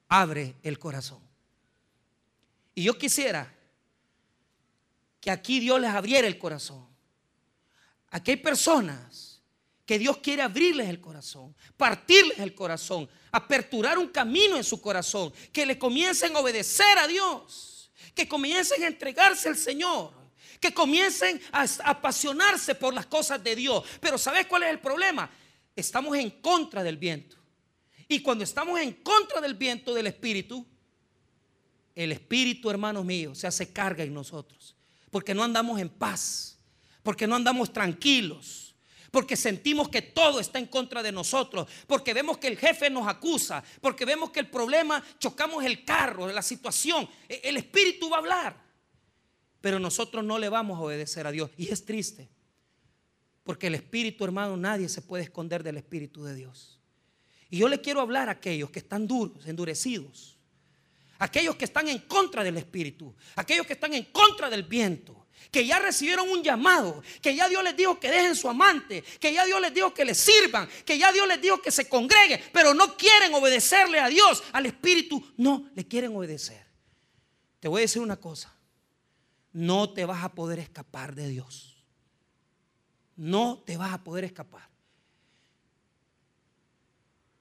[0.08, 1.20] abre el corazón.
[2.74, 3.50] Y yo quisiera
[5.20, 6.86] que aquí Dios les abriera el corazón.
[8.10, 9.40] Aquí hay personas
[9.86, 15.32] que Dios quiere abrirles el corazón, partirles el corazón, aperturar un camino en su corazón,
[15.50, 20.21] que le comiencen a obedecer a Dios, que comiencen a entregarse al Señor,
[20.62, 23.84] que comiencen a apasionarse por las cosas de Dios.
[24.00, 25.30] Pero ¿sabes cuál es el problema?
[25.76, 27.36] estamos en contra del viento.
[28.08, 30.66] Y cuando estamos en contra del viento del Espíritu,
[31.94, 34.76] el Espíritu, hermanos míos, se hace carga en nosotros.
[35.10, 36.58] Porque no andamos en paz,
[37.02, 38.74] porque no andamos tranquilos,
[39.10, 43.06] porque sentimos que todo está en contra de nosotros, porque vemos que el jefe nos
[43.06, 48.16] acusa, porque vemos que el problema, chocamos el carro, la situación, e-, el Espíritu va
[48.16, 48.71] a hablar.
[49.62, 51.50] Pero nosotros no le vamos a obedecer a Dios.
[51.56, 52.28] Y es triste.
[53.44, 56.80] Porque el Espíritu, hermano, nadie se puede esconder del Espíritu de Dios.
[57.48, 60.36] Y yo le quiero hablar a aquellos que están duros, endurecidos.
[61.18, 63.14] Aquellos que están en contra del Espíritu.
[63.36, 65.26] Aquellos que están en contra del viento.
[65.52, 67.00] Que ya recibieron un llamado.
[67.20, 69.04] Que ya Dios les dijo que dejen su amante.
[69.20, 70.68] Que ya Dios les dijo que les sirvan.
[70.84, 72.40] Que ya Dios les dijo que se congreguen.
[72.52, 74.42] Pero no quieren obedecerle a Dios.
[74.50, 76.66] Al Espíritu no le quieren obedecer.
[77.60, 78.52] Te voy a decir una cosa.
[79.52, 81.76] No te vas a poder escapar de Dios.
[83.16, 84.68] No te vas a poder escapar.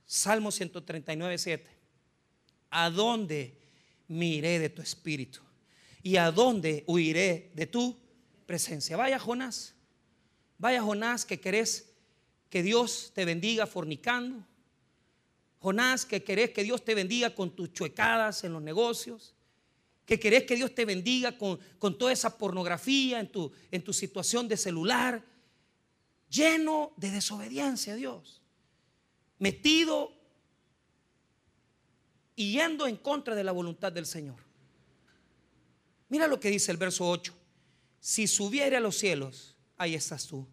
[0.05, 1.69] Salmo 139, 7.
[2.69, 3.57] ¿A dónde
[4.07, 5.39] miré de tu espíritu?
[6.03, 7.97] ¿Y a dónde huiré de tu
[8.45, 8.97] presencia?
[8.97, 9.73] Vaya Jonás.
[10.57, 11.93] Vaya Jonás que querés
[12.49, 14.45] que Dios te bendiga fornicando.
[15.59, 19.33] Jonás que querés que Dios te bendiga con tus chuecadas en los negocios.
[20.05, 23.93] Que querés que Dios te bendiga con, con toda esa pornografía en tu, en tu
[23.93, 25.23] situación de celular
[26.31, 28.41] lleno de desobediencia a Dios,
[29.37, 30.13] metido
[32.35, 34.39] y yendo en contra de la voluntad del Señor.
[36.07, 37.33] Mira lo que dice el verso 8.
[37.99, 40.47] Si subiere a los cielos, ahí estás tú.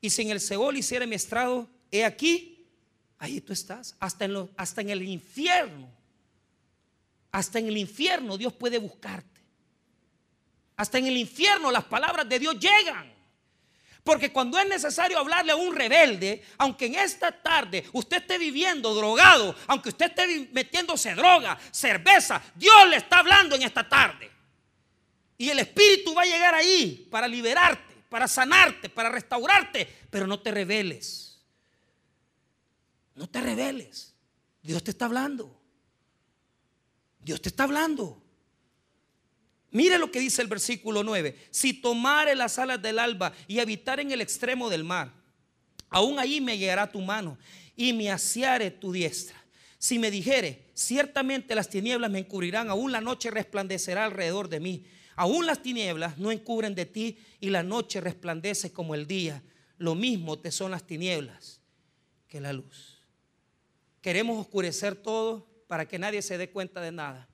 [0.00, 2.68] Y si en el Seol hiciera mi estrado, he aquí,
[3.18, 3.96] ahí tú estás.
[3.98, 5.88] Hasta en, hasta en el infierno.
[7.32, 9.40] Hasta en el infierno Dios puede buscarte.
[10.76, 13.14] Hasta en el infierno las palabras de Dios llegan.
[14.04, 18.94] Porque cuando es necesario hablarle a un rebelde, aunque en esta tarde usted esté viviendo
[18.94, 24.30] drogado, aunque usted esté metiéndose droga, cerveza, Dios le está hablando en esta tarde.
[25.38, 30.06] Y el Espíritu va a llegar ahí para liberarte, para sanarte, para restaurarte.
[30.08, 31.38] Pero no te rebeles.
[33.16, 34.14] No te rebeles.
[34.62, 35.55] Dios te está hablando.
[37.26, 38.22] Dios te está hablando.
[39.72, 41.36] Mire lo que dice el versículo 9.
[41.50, 45.12] Si tomare las alas del alba y habitar en el extremo del mar,
[45.88, 47.36] aún ahí me llegará tu mano
[47.74, 49.44] y me asiare tu diestra.
[49.76, 54.84] Si me dijere, ciertamente las tinieblas me encubrirán, aún la noche resplandecerá alrededor de mí.
[55.16, 59.42] Aún las tinieblas no encubren de ti y la noche resplandece como el día.
[59.78, 61.60] Lo mismo te son las tinieblas
[62.28, 63.00] que la luz.
[64.00, 67.28] Queremos oscurecer todo para que nadie se dé cuenta de nada.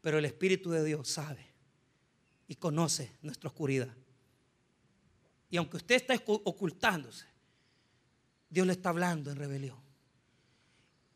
[0.00, 1.46] Pero el Espíritu de Dios sabe
[2.48, 3.94] y conoce nuestra oscuridad.
[5.50, 7.26] Y aunque usted está ocultándose,
[8.48, 9.78] Dios le está hablando en rebelión.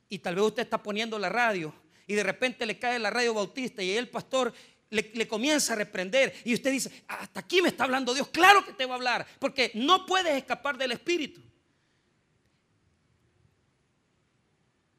[0.08, 1.72] Y tal vez usted está poniendo la radio
[2.06, 4.52] y de repente le cae la radio bautista y el pastor
[4.90, 8.72] le, comienza a reprender y usted dice, hasta aquí me está hablando Dios, claro que
[8.72, 11.40] te va a hablar, porque no puedes escapar del Espíritu.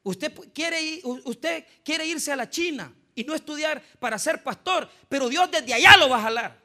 [0.02, 5.28] Usted quiere, usted quiere irse a la China y no estudiar para ser pastor, pero
[5.28, 6.62] Dios desde allá lo va a jalar.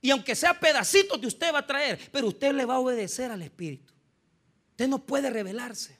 [0.00, 3.30] Y aunque sea pedacitos de usted va a traer, pero usted le va a obedecer
[3.30, 3.92] al Espíritu.
[4.70, 5.96] Usted no puede revelarse.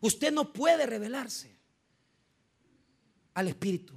[0.00, 1.56] Usted no puede revelarse
[3.34, 3.94] al Espíritu.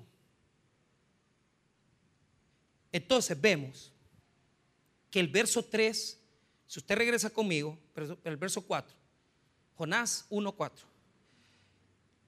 [2.91, 3.91] Entonces vemos
[5.09, 6.19] que el verso 3,
[6.67, 7.77] si usted regresa conmigo,
[8.23, 8.95] el verso 4,
[9.75, 10.90] Jonás 1.4.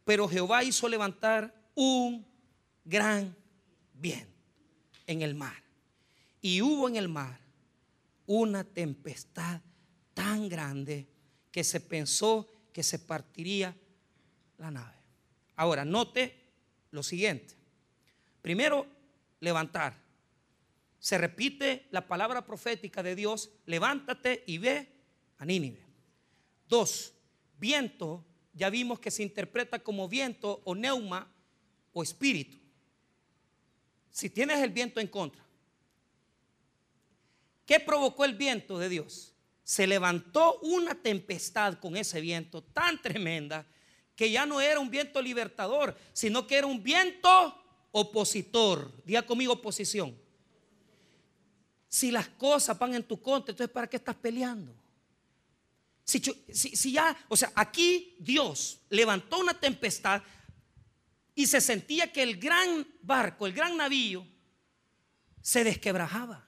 [0.03, 2.25] Pero Jehová hizo levantar un
[2.83, 3.35] gran
[3.93, 4.33] viento
[5.07, 5.63] en el mar.
[6.41, 7.39] Y hubo en el mar
[8.25, 9.61] una tempestad
[10.13, 11.07] tan grande
[11.51, 13.75] que se pensó que se partiría
[14.57, 14.97] la nave.
[15.55, 16.43] Ahora, note
[16.91, 17.55] lo siguiente.
[18.41, 18.87] Primero,
[19.39, 20.01] levantar.
[20.99, 24.87] Se repite la palabra profética de Dios, levántate y ve
[25.37, 25.83] a Nínive.
[26.67, 27.13] Dos,
[27.59, 31.31] viento, ya vimos que se interpreta como viento o neuma
[31.91, 32.57] o espíritu.
[34.11, 35.43] Si tienes el viento en contra,
[37.65, 39.33] ¿qué provocó el viento de Dios?
[39.63, 43.65] Se levantó una tempestad con ese viento tan tremenda
[44.15, 47.59] que ya no era un viento libertador, sino que era un viento
[47.91, 48.91] opositor.
[49.03, 50.15] Diga conmigo oposición.
[51.87, 54.75] Si las cosas van en tu contra, entonces ¿para qué estás peleando?
[56.03, 60.21] Si, ya, o sea, aquí Dios levantó una tempestad
[61.33, 64.27] y se sentía que el gran barco, el gran navío,
[65.41, 66.45] se desquebrajaba.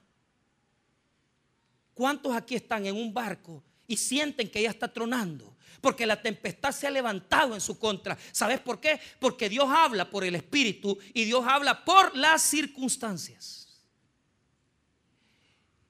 [1.94, 5.56] ¿Cuántos aquí están en un barco y sienten que ya está tronando?
[5.80, 8.18] Porque la tempestad se ha levantado en su contra.
[8.32, 9.00] ¿Sabes por qué?
[9.18, 13.66] Porque Dios habla por el Espíritu y Dios habla por las circunstancias.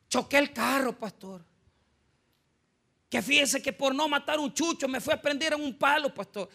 [0.08, 1.44] Choqué el carro, pastor.
[3.08, 6.12] Que fíjese que por no matar un chucho me fue a prender en un palo,
[6.12, 6.48] pastor.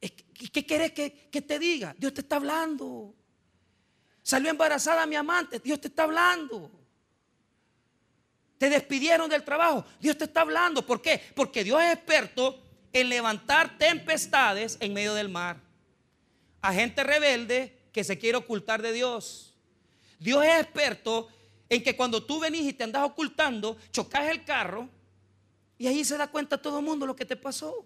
[0.00, 1.94] ¿Qué quieres que, te diga?
[1.98, 3.14] Dios te está hablando.
[4.22, 6.70] Salió embarazada mi amante, Dios te está hablando.
[8.56, 10.84] Te despidieron del trabajo, Dios te está hablando.
[10.84, 11.20] ¿Por qué?
[11.34, 15.60] Porque Dios es experto en levantar tempestades en medio del mar.
[16.60, 19.54] A gente rebelde que se quiere ocultar de Dios.
[20.18, 21.28] Dios es experto
[21.68, 24.88] en que cuando tú venís y te andas ocultando, chocas el carro
[25.78, 27.84] y ahí se da cuenta todo el mundo lo que te pasó.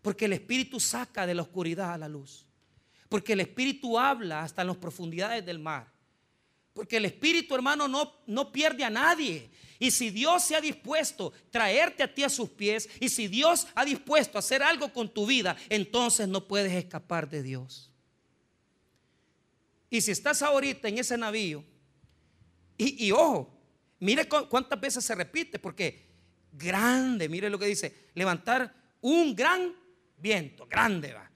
[0.00, 2.46] Porque el Espíritu saca de la oscuridad a la luz.
[3.08, 5.92] Porque el Espíritu habla hasta en las profundidades del mar.
[6.72, 9.50] Porque el Espíritu, hermano, no, no pierde a nadie.
[9.78, 13.28] Y si Dios se ha dispuesto a traerte a ti a sus pies, y si
[13.28, 17.90] Dios ha dispuesto a hacer algo con tu vida, entonces no puedes escapar de Dios.
[19.90, 21.62] Y si estás ahorita en ese navío,
[22.76, 23.54] y, y ojo,
[24.04, 26.06] mire cuántas veces se repite, porque
[26.52, 29.74] grande, mire lo que dice, levantar un gran
[30.18, 31.30] viento grande va,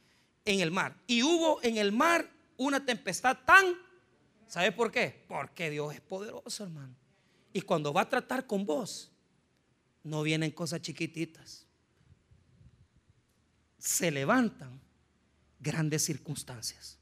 [0.45, 0.97] en el mar.
[1.07, 3.75] Y hubo en el mar una tempestad tan,
[4.47, 5.25] ¿sabe por qué?
[5.29, 6.95] Porque Dios es poderoso, hermano.
[7.53, 9.11] Y cuando va a tratar con vos,
[10.03, 11.67] no vienen cosas chiquititas.
[13.79, 14.81] Se levantan
[15.59, 16.98] grandes circunstancias.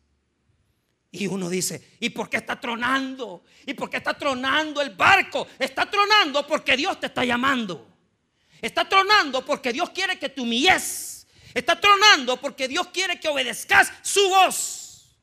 [1.11, 3.45] Y uno dice, ¿y por qué está tronando?
[3.65, 5.47] ¿Y por qué está tronando el barco?
[5.59, 7.87] Está tronando porque Dios te está llamando.
[8.61, 11.27] Está tronando porque Dios quiere que te humilles.
[11.55, 15.17] Está tronando porque Dios quiere que obedezcas su voz.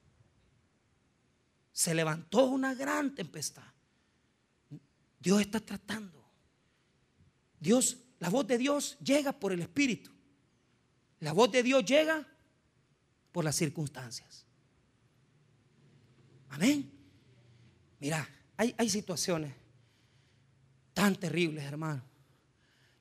[1.71, 3.63] Se levantó una gran tempestad.
[5.19, 6.23] Dios está tratando.
[7.59, 10.11] Dios, la voz de Dios llega por el Espíritu.
[11.19, 12.27] La voz de Dios llega
[13.31, 14.42] por las circunstancias.
[16.53, 16.89] Amén.
[17.99, 18.27] Mira,
[18.57, 19.53] hay, hay situaciones
[20.93, 22.12] tan terribles, hermano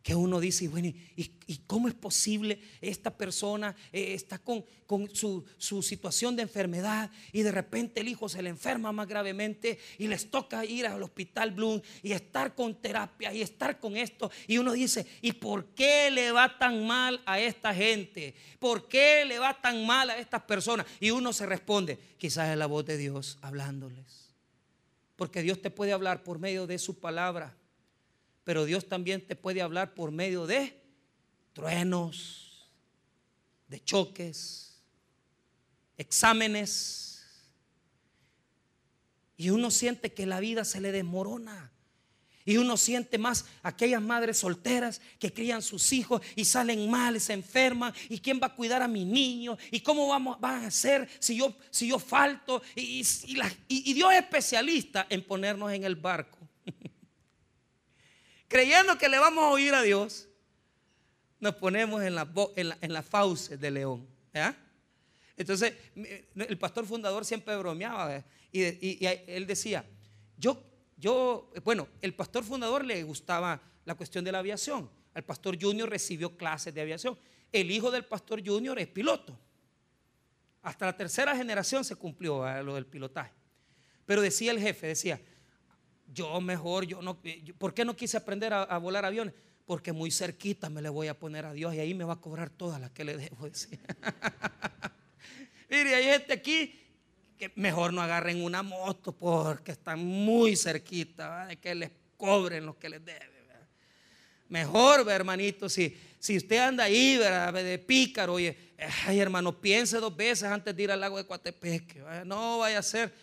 [0.03, 4.65] que uno dice, bueno, ¿y, cómo es posible esta persona eh, está con,
[5.13, 10.09] su, situación de enfermedad y de repente el hijo se le enferma más gravemente y
[10.09, 14.31] les toca ir al hospital Bloom y estar con terapia y estar con esto?
[14.49, 18.35] Y uno dice, ¿y por qué le va tan mal a esta gente?
[18.59, 20.87] ¿Por qué le va tan mal a estas personas?
[21.01, 24.35] Y uno se responde, quizás es la voz de Dios hablándoles.
[25.15, 27.57] Porque Dios te puede hablar por medio de su palabra
[28.45, 30.81] pero Dios también te puede hablar por medio de
[31.53, 32.71] truenos,
[33.69, 34.81] de choques,
[35.97, 37.09] exámenes.
[39.37, 41.71] Y uno siente que la vida se le desmorona.
[42.45, 47.35] Y uno siente más aquellas madres solteras que crían sus hijos y salen mal, se
[47.35, 47.95] enferman.
[48.09, 49.57] ¿Y quién va a cuidar a mi niño?
[49.71, 52.61] ¿Y cómo vamos, van a hacer si yo, si yo falto?
[52.75, 53.07] Y,
[53.69, 56.43] y Dios es especialista en ponernos en el barco.
[58.53, 60.29] Creyendo que le vamos a oír a Dios,
[61.41, 64.07] nos ponemos en, la, en, las fauces de león.
[65.39, 65.73] Entonces,
[66.37, 68.23] el pastor fundador siempre bromeaba
[68.53, 69.87] y, él decía,
[70.37, 70.63] yo
[70.99, 74.91] yo, bueno, el pastor fundador le gustaba la cuestión de la aviación.
[75.15, 77.19] Al pastor Junior recibió clases de aviación.
[77.51, 79.35] El hijo del pastor Junior es piloto.
[80.61, 83.33] Hasta la tercera generación se cumplió lo del pilotaje.
[84.05, 85.19] Pero decía el jefe, decía,
[86.13, 87.19] yo mejor, yo no,
[87.59, 89.35] ¿por qué no quise aprender a, volar aviones?
[89.65, 92.21] Porque muy cerquita me le voy a poner a Dios y ahí me va a
[92.21, 93.47] cobrar todas las que le debo.
[95.71, 96.79] Mire, hay gente aquí
[97.55, 102.89] mejor no agarren una moto porque están muy cerquita de que les cobren lo que
[102.89, 103.33] les debe.
[104.49, 108.75] Mejor, hermanito, si, si usted anda ahí de pícaro, oye,
[109.07, 112.03] ay hermano, piense dos veces antes de ir al lago de Coatepeque.
[112.27, 113.15] No vaya a ser.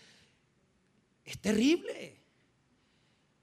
[1.23, 2.18] Es terrible.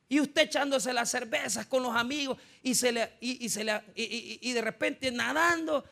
[0.09, 4.53] Y usted echándose las cervezas con los amigos y, se le, y, se le, y,
[4.53, 5.85] de repente nadando,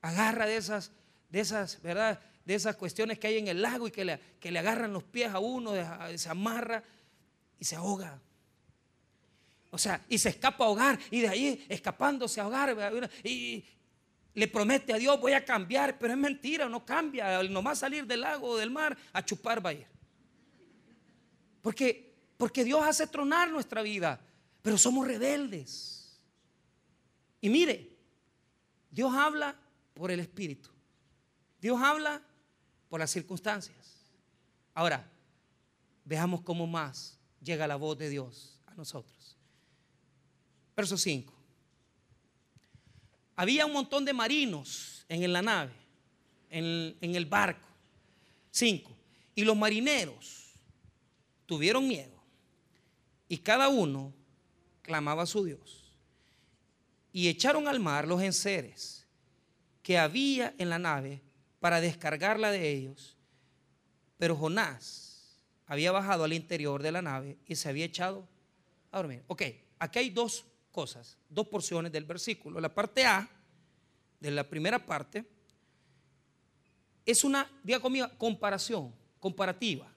[0.00, 0.90] agarra de esas,
[1.28, 2.20] de esas, ¿verdad?
[2.44, 5.04] de esas cuestiones que hay en el lago y que le, que le agarran los
[5.04, 5.72] pies a uno,
[6.16, 6.82] se amarra
[7.58, 8.18] y se ahoga.
[9.70, 13.64] O sea, y se escapa a ahogar y de ahí escapándose a ahogar y
[14.34, 18.22] le promete a Dios voy a cambiar, pero es mentira, no cambia, nomás salir del
[18.22, 19.86] lago o del mar a chupar va a ir.
[21.60, 22.11] Porque,
[22.42, 24.18] porque Dios hace tronar nuestra vida,
[24.62, 26.18] pero somos rebeldes.
[27.40, 27.96] Y mire,
[28.90, 29.54] Dios habla
[29.94, 30.68] por el Espíritu.
[31.60, 32.20] Dios habla
[32.88, 33.76] por las circunstancias.
[34.74, 35.08] Ahora,
[36.04, 39.36] veamos cómo más llega la voz de Dios a nosotros.
[40.74, 41.32] Verso 5.
[43.36, 45.74] Había un montón de marinos en la nave,
[46.50, 47.68] en, el barco.
[48.50, 48.90] 5.
[49.36, 50.54] Y los marineros
[51.46, 52.11] tuvieron miedo.
[53.32, 54.12] Y cada uno
[54.82, 55.90] clamaba a su Dios.
[57.14, 59.06] Y echaron al mar los enseres
[59.82, 61.22] que había en la nave
[61.58, 63.16] para descargarla de ellos.
[64.18, 68.28] Pero Jonás había bajado al interior de la nave y se había echado
[68.90, 69.24] a dormir.
[69.28, 69.44] Ok,
[69.78, 72.60] aquí hay dos cosas, dos porciones del versículo.
[72.60, 73.26] La parte A,
[74.20, 75.24] de la primera parte,
[77.06, 79.90] es una, diga conmigo, comparación, comparativa.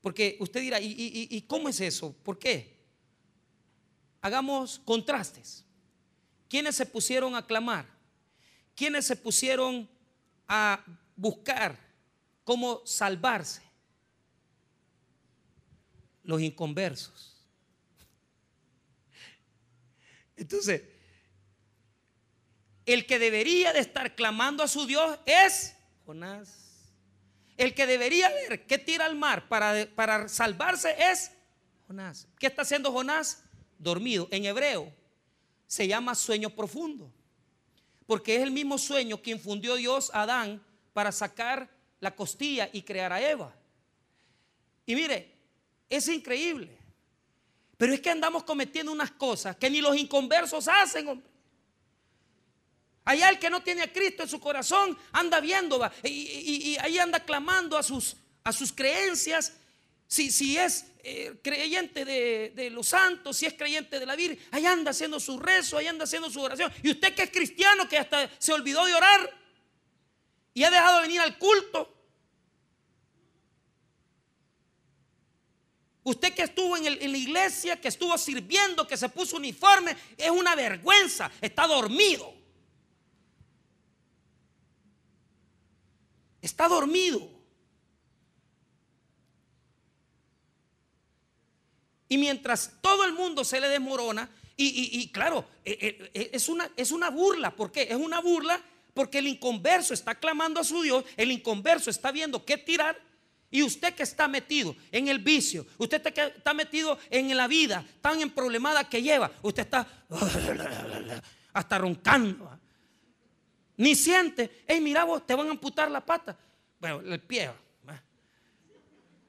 [0.00, 2.12] Porque usted dirá, ¿y, cómo es eso?
[2.22, 2.78] ¿Por qué?
[4.20, 5.64] Hagamos contrastes.
[6.48, 7.86] ¿Quiénes se pusieron a clamar?
[8.74, 9.88] ¿Quiénes se pusieron
[10.48, 10.84] a
[11.16, 11.78] buscar
[12.44, 13.62] cómo salvarse
[16.24, 17.36] los inconversos.
[20.36, 20.82] Entonces,
[22.86, 25.76] el que debería de estar clamando a su Dios es
[26.06, 26.59] Jonás.
[27.60, 31.30] El que debería ver que tira al mar para, para salvarse es
[31.86, 32.26] Jonás.
[32.38, 33.44] ¿Qué está haciendo Jonás?
[33.78, 34.28] Dormido.
[34.30, 34.90] En hebreo
[35.66, 37.12] se llama sueño profundo
[38.06, 42.80] porque es el mismo sueño que infundió Dios a Adán para sacar la costilla y
[42.80, 43.54] crear a Eva.
[44.86, 45.30] Y mire,
[45.90, 46.78] es increíble.
[47.76, 51.22] Pero es que andamos cometiendo unas cosas que ni los inconversos hacen.
[53.10, 57.18] Allá el que no tiene a Cristo en su corazón anda viendo y, ahí anda
[57.18, 59.52] clamando a sus, a sus creencias
[60.06, 64.64] si, si es eh, creyente de, los santos, si es creyente de la Virgen, ahí
[64.64, 66.72] anda haciendo su rezo, ahí anda haciendo su oración.
[66.84, 69.36] Y usted que es cristiano, que hasta se olvidó de orar
[70.54, 71.92] y ha dejado de venir al culto.
[76.04, 80.30] Usted que estuvo en, en, la iglesia, que estuvo sirviendo, que se puso uniforme, es
[80.30, 82.39] una vergüenza, está dormido.
[86.40, 87.28] Está dormido.
[92.08, 94.28] Y mientras todo el mundo se le desmorona,
[94.62, 97.50] y, claro, eh, eh, eh, es una, es una burla.
[97.56, 97.82] ¿Por qué?
[97.82, 98.60] Es una burla
[98.92, 103.00] porque el inconverso está clamando a su Dios, el inconverso está viendo qué tirar.
[103.50, 107.84] Y usted que está metido en el vicio, usted que está metido en la vida
[108.00, 109.88] tan emproblemada que lleva, usted está
[111.52, 112.49] hasta roncando.
[113.80, 116.36] Ni siente, hey, mira vos, te van a amputar la pata.
[116.78, 117.50] Bueno, el pie.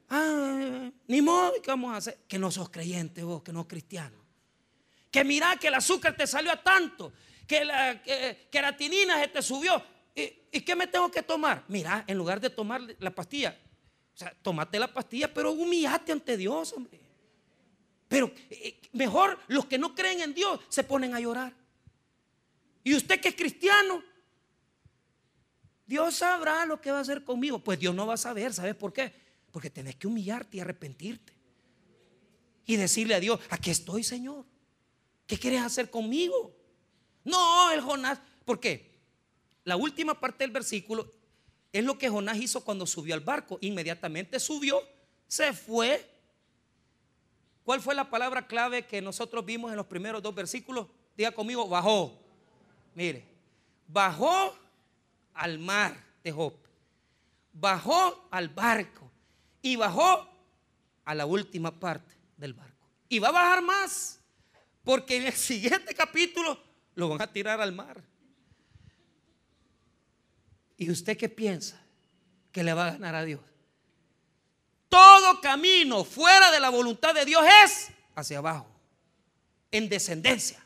[0.09, 2.17] Ah, ni modo, ¿qué vamos a hacer?
[2.27, 4.17] Que no sos creyente vos, que no cristiano.
[5.09, 7.13] Que mira que el azúcar te salió a tanto,
[7.47, 8.03] que la
[8.51, 9.81] queratinina se te subió.
[10.13, 11.63] ¿y, qué me tengo que tomar?
[11.69, 13.57] Mira, en lugar de tomar la pastilla,
[14.13, 16.99] o sea, tomate la pastilla, pero humillate ante Dios, hombre.
[18.09, 21.53] Pero eh, mejor los que no creen en Dios se ponen a llorar.
[22.83, 24.03] Y usted que es cristiano,
[25.85, 27.59] Dios sabrá lo que va a hacer conmigo.
[27.59, 29.13] Pues Dios no va a saber, ¿sabes por qué?
[29.51, 31.33] Porque tenés que humillarte y arrepentirte.
[32.65, 34.45] Y decirle a Dios, aquí estoy, Señor.
[35.27, 36.55] ¿Qué quieres hacer conmigo?
[37.23, 38.19] No, el Jonás.
[38.45, 38.99] ¿Por qué?
[39.63, 41.11] La última parte del versículo
[41.71, 43.57] es lo que Jonás hizo cuando subió al barco.
[43.61, 44.81] Inmediatamente subió,
[45.27, 46.09] se fue.
[47.63, 50.87] ¿Cuál fue la palabra clave que nosotros vimos en los primeros dos versículos?
[51.15, 52.19] Diga conmigo, bajó.
[52.95, 53.23] Mire,
[53.87, 54.57] bajó
[55.33, 56.53] al mar de Job,
[57.53, 59.11] bajó al barco
[59.61, 60.27] y bajó
[61.05, 62.87] a la última parte del barco.
[63.09, 64.19] Y va a bajar más,
[64.83, 66.61] porque en el siguiente capítulo
[66.95, 68.01] lo van a tirar al mar.
[70.77, 71.79] ¿Y usted qué piensa?
[72.51, 73.41] Que le va a ganar a Dios.
[74.89, 78.67] Todo camino fuera de la voluntad de Dios es hacia abajo,
[79.71, 80.65] en descendencia.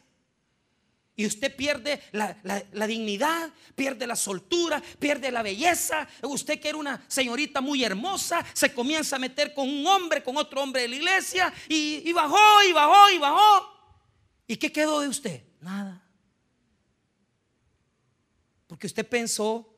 [1.17, 6.07] Y usted pierde la, dignidad, pierde la soltura, pierde la belleza.
[6.23, 10.35] Usted que era una señorita muy hermosa, se comienza a meter con un hombre, con
[10.35, 13.75] otro hombre de la iglesia, y, y bajó, y bajó, y bajó.
[14.47, 15.43] ¿Y qué quedó de usted?
[15.61, 16.03] Nada.
[18.67, 19.73] Porque usted pensó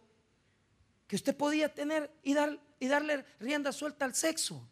[1.06, 4.68] que usted podía tener y, dar, y darle rienda suelta al sexo.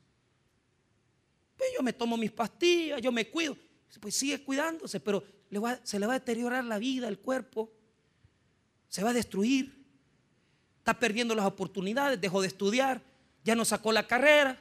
[1.55, 3.57] Pues yo me tomo mis pastillas, yo me cuido.
[3.99, 5.23] Pues sigue cuidándose, pero
[5.83, 7.71] se le va a deteriorar la vida, el cuerpo,
[8.89, 9.85] se va a destruir,
[10.79, 13.01] está perdiendo las oportunidades, dejó de estudiar,
[13.43, 14.59] ya no sacó la carrera,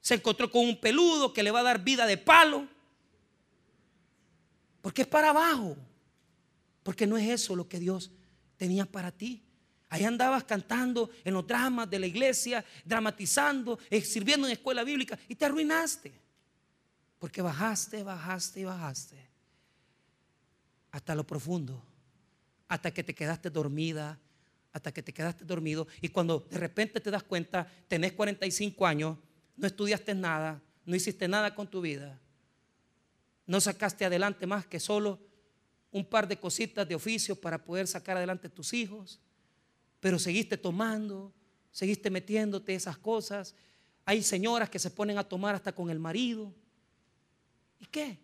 [0.00, 2.66] se encontró con un peludo que le va a dar vida de palo,
[4.80, 5.76] porque es para abajo,
[6.82, 8.10] porque no es eso lo que Dios
[8.56, 9.42] tenía para ti.
[9.88, 15.18] Ahí andabas cantando en los dramas de la iglesia, dramatizando, eh, sirviendo en escuela bíblica
[15.28, 16.12] y te arruinaste.
[17.18, 19.29] Porque bajaste, bajaste y bajaste
[20.90, 21.82] hasta lo profundo,
[22.68, 24.18] hasta que te quedaste dormida,
[24.72, 29.18] hasta que te quedaste dormido y cuando de repente te das cuenta, tenés 45 años,
[29.56, 32.18] no estudiaste nada, no hiciste nada con tu vida,
[33.46, 35.18] no sacaste adelante más que solo
[35.92, 39.20] un par de cositas de oficio para poder sacar adelante tus hijos,
[39.98, 41.32] pero seguiste tomando,
[41.72, 43.54] seguiste metiéndote esas cosas.
[44.04, 46.54] Hay señoras que se ponen a tomar hasta con el marido.
[47.78, 48.18] ¿Y qué?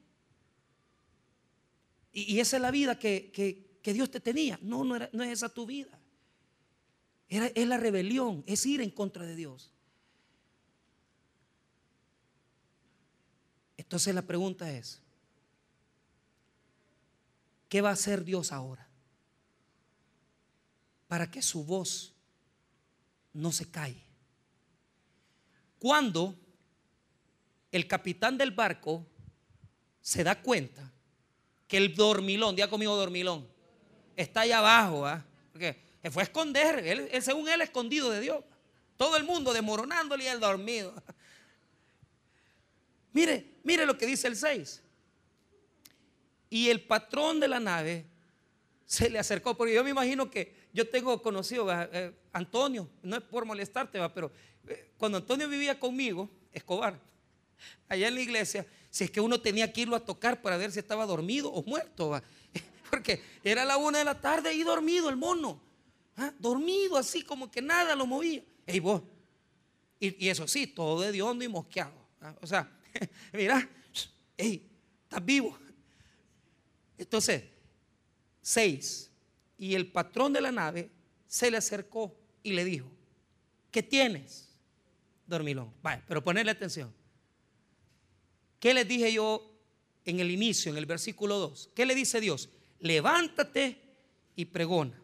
[2.19, 4.59] Y, esa es la vida que, Dios te tenía.
[4.63, 6.01] No, no, no es esa tu vida.
[7.29, 9.71] es la rebelión, es ir en contra de Dios.
[13.77, 15.03] Entonces la pregunta es,
[17.69, 18.89] ¿qué va a hacer Dios ahora?
[21.07, 22.15] Para que su voz
[23.35, 24.03] no se calle.
[25.79, 26.35] Cuando
[27.71, 29.07] el capitán del barco
[30.01, 30.96] se da cuenta
[31.69, 33.47] que el dormilón, día conmigo dormilón,
[34.17, 35.25] está allá abajo, ¿ah?
[35.53, 38.45] Porque se fue a esconder, él, según él escondido de Dios.
[38.97, 40.95] Todo el mundo demoronándole y él dormido.
[43.13, 44.83] Mire, mire lo que dice el 6.
[46.51, 48.07] Y el patrón de la nave
[48.85, 53.23] se le acercó, porque yo me imagino que yo tengo conocido eh, Antonio, no es
[53.23, 54.13] por molestarte, ¿va?
[54.13, 54.31] pero
[54.69, 57.01] eh, cuando Antonio vivía conmigo, Escobar,
[57.89, 60.73] allá en la iglesia, si es que uno tenía que irlo a tocar para ver
[60.73, 62.21] si estaba dormido o muerto.
[62.91, 65.61] Porque era la una de la tarde y dormido el mono.
[66.17, 66.33] ¿ah?
[66.39, 68.43] Dormido así como que nada lo movía.
[68.67, 69.03] Ey, vos.
[69.99, 71.95] Y, eso sí, todo de hondo y mosqueado.
[72.21, 72.35] ¿ah?
[72.41, 72.71] O sea,
[73.33, 73.69] mira,
[74.37, 74.69] ey,
[75.05, 75.59] estás vivo.
[76.99, 77.45] Entonces,
[78.41, 79.11] seis.
[79.59, 80.91] Y el patrón de la nave
[81.27, 82.91] se le acercó y le dijo,
[83.71, 84.49] ¿qué tienes?
[85.27, 85.73] Dormilón.
[85.83, 86.93] Vaya, pero ponerle atención.
[88.61, 89.53] ¿Qué les dije yo
[90.05, 91.71] en el inicio, en el versículo 2?
[91.75, 92.49] ¿Qué le dice Dios?
[92.81, 93.81] Levántate
[94.35, 95.01] y pregona.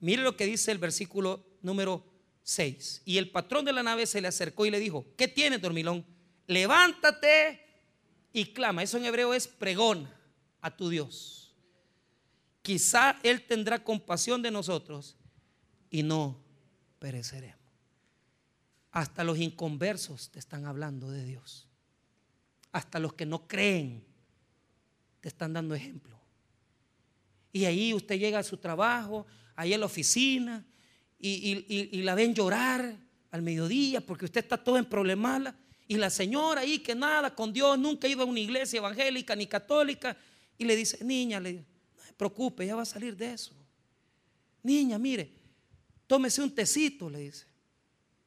[0.00, 2.04] Mire lo que dice el versículo número
[2.42, 3.02] 6.
[3.04, 6.04] Y el patrón de la nave se le acercó y le dijo, ¿qué tienes, dormilón?
[6.46, 7.60] Levántate
[8.32, 8.82] y clama.
[8.82, 10.12] Eso en hebreo es pregona
[10.60, 11.54] a tu Dios.
[12.62, 15.16] Quizá Él tendrá compasión de nosotros
[15.90, 16.42] y no
[16.98, 17.60] pereceremos.
[18.92, 21.68] Hasta los inconversos te están hablando de Dios
[22.72, 24.04] hasta los que no creen
[25.20, 26.18] te están dando ejemplo.
[27.52, 30.64] Y ahí usted llega a su trabajo, ahí en la oficina,
[31.18, 32.96] y, la ven llorar
[33.30, 35.54] al mediodía porque usted está todo en problemas.
[35.86, 39.36] Y la señora ahí que nada con Dios, nunca ha ido a una iglesia evangélica
[39.36, 40.16] ni católica,
[40.58, 43.54] y le dice, niña, le, no se preocupe, ya va a salir de eso.
[44.62, 45.32] niña, mire,
[46.06, 47.46] tómese un tecito, le dice.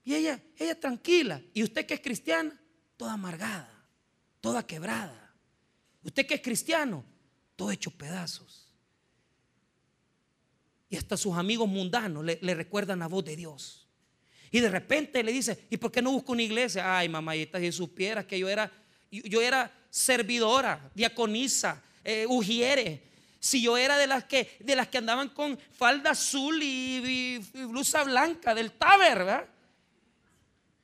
[0.04, 1.42] Y ella, ella tranquila.
[1.54, 2.58] ¿Y usted que es cristiana?
[2.96, 3.75] Toda amargada,
[4.46, 5.34] toda quebrada.
[6.04, 7.04] Usted que es cristiano,
[7.56, 8.72] todo hecho pedazos.
[10.88, 13.88] Y hasta sus amigos mundanos le, recuerdan la voz de Dios.
[14.52, 16.96] Y de repente le dice, ¿y por qué no busco una iglesia?
[16.96, 18.72] Ay, mamayita, si supieras que yo era,
[19.10, 23.02] yo era servidora, diaconisa, eh, ujiere.
[23.40, 28.04] Si yo era de las que, de las que andaban con falda azul y, blusa
[28.04, 29.50] blanca del taber, ¿verdad?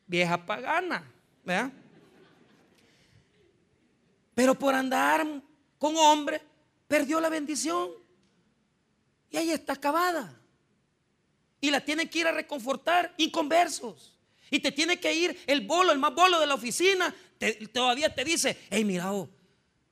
[0.08, 1.04] Vieja pagana,
[1.46, 1.72] ¿verdad?
[4.34, 5.26] Pero por andar
[5.78, 6.42] con hombre,
[6.88, 7.90] perdió la bendición.
[9.30, 10.40] Y ahí está acabada.
[11.60, 14.18] Y la tienen que ir a reconfortar inconversos.
[14.50, 17.16] Y te tiene que ir el bolo, el más bolo de la oficina.
[17.72, 19.30] todavía te dice, hey, mira, oh,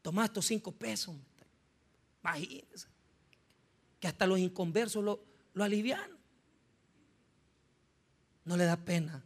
[0.02, 1.16] toma estos cinco pesos.
[2.22, 2.88] Imagínense.
[4.00, 5.24] Que hasta los inconversos lo,
[5.54, 6.18] lo alivian.
[8.46, 9.24] No le da pena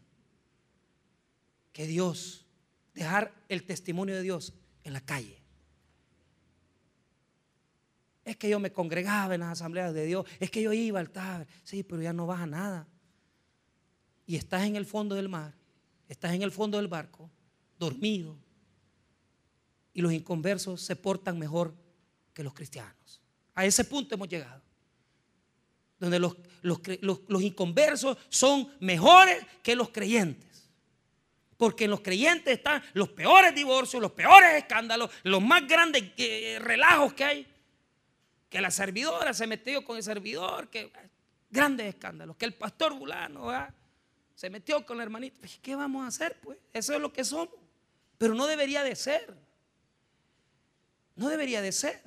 [1.72, 2.46] que Dios,
[2.94, 4.54] dejar el testimonio de Dios
[4.84, 5.44] en la calle.
[8.26, 10.26] Es que yo me congregaba en las asambleas de Dios.
[10.40, 11.48] Es que yo iba al taber.
[11.64, 12.88] Sí, pero ya no vas a nada.
[14.26, 15.54] Y estás en el fondo del mar.
[16.08, 17.30] Estás en el fondo del barco,
[17.78, 18.38] dormido.
[19.94, 21.74] Y los inconversos se portan mejor
[22.34, 23.22] que los cristianos.
[23.56, 24.62] A ese punto hemos llegado.
[26.00, 30.53] Donde los, los inconversos son mejores que los creyentes.
[31.64, 36.58] Porque en los creyentes están los peores divorcios, los peores escándalos, los más grandes eh,
[36.60, 37.48] relajos que hay
[38.50, 40.92] que la servidora se metió con el servidor, que
[41.50, 43.50] grandes escándalos, que el pastor fulano
[44.36, 45.38] se metió con la hermanita.
[45.40, 46.38] Pues, ¿Qué vamos a hacer?
[46.42, 47.56] Pues eso es lo que somos.
[48.18, 49.34] Pero no debería de ser.
[51.16, 52.04] No debería de ser.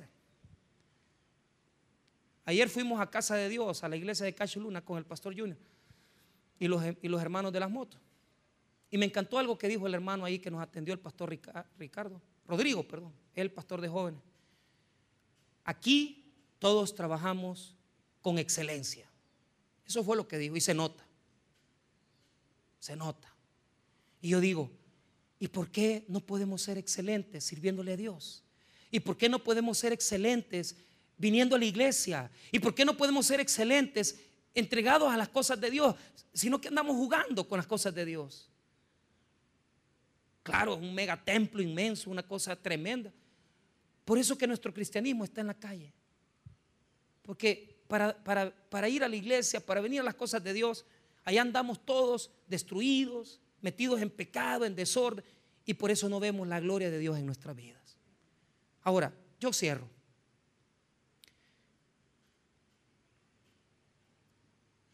[2.45, 5.35] Ayer fuimos a Casa de Dios, a la iglesia de Cacho Luna con el pastor
[5.35, 5.57] Junior
[6.59, 7.99] y los, y los hermanos de las motos.
[8.89, 11.29] Y me encantó algo que dijo el hermano ahí que nos atendió el pastor
[11.77, 14.21] Ricardo, Rodrigo, perdón, el pastor de jóvenes.
[15.65, 17.75] Aquí todos trabajamos
[18.21, 19.09] con excelencia.
[19.85, 21.05] Eso fue lo que dijo y se nota.
[22.79, 23.33] Se nota.
[24.21, 24.71] Y yo digo,
[25.39, 28.43] ¿y por qué no podemos ser excelentes sirviéndole a Dios?
[28.89, 30.75] ¿Y por qué no podemos ser excelentes
[31.17, 32.31] viniendo a la iglesia?
[32.51, 34.19] ¿Y por qué no podemos ser excelentes
[34.53, 35.95] entregados a las cosas de Dios,
[36.33, 38.49] sino que andamos jugando con las cosas de Dios?
[40.47, 43.11] Claro, un mega templo inmenso, una cosa tremenda.
[44.05, 45.91] Por eso que nuestro cristianismo está en la calle.
[47.21, 50.85] Porque para, ir a la iglesia, para venir a las cosas de Dios,
[51.25, 55.25] allá andamos todos destruidos, metidos en pecado, en desorden,
[55.65, 57.97] y por eso no vemos la gloria de Dios en nuestras vidas.
[58.83, 59.89] Ahora, yo cierro.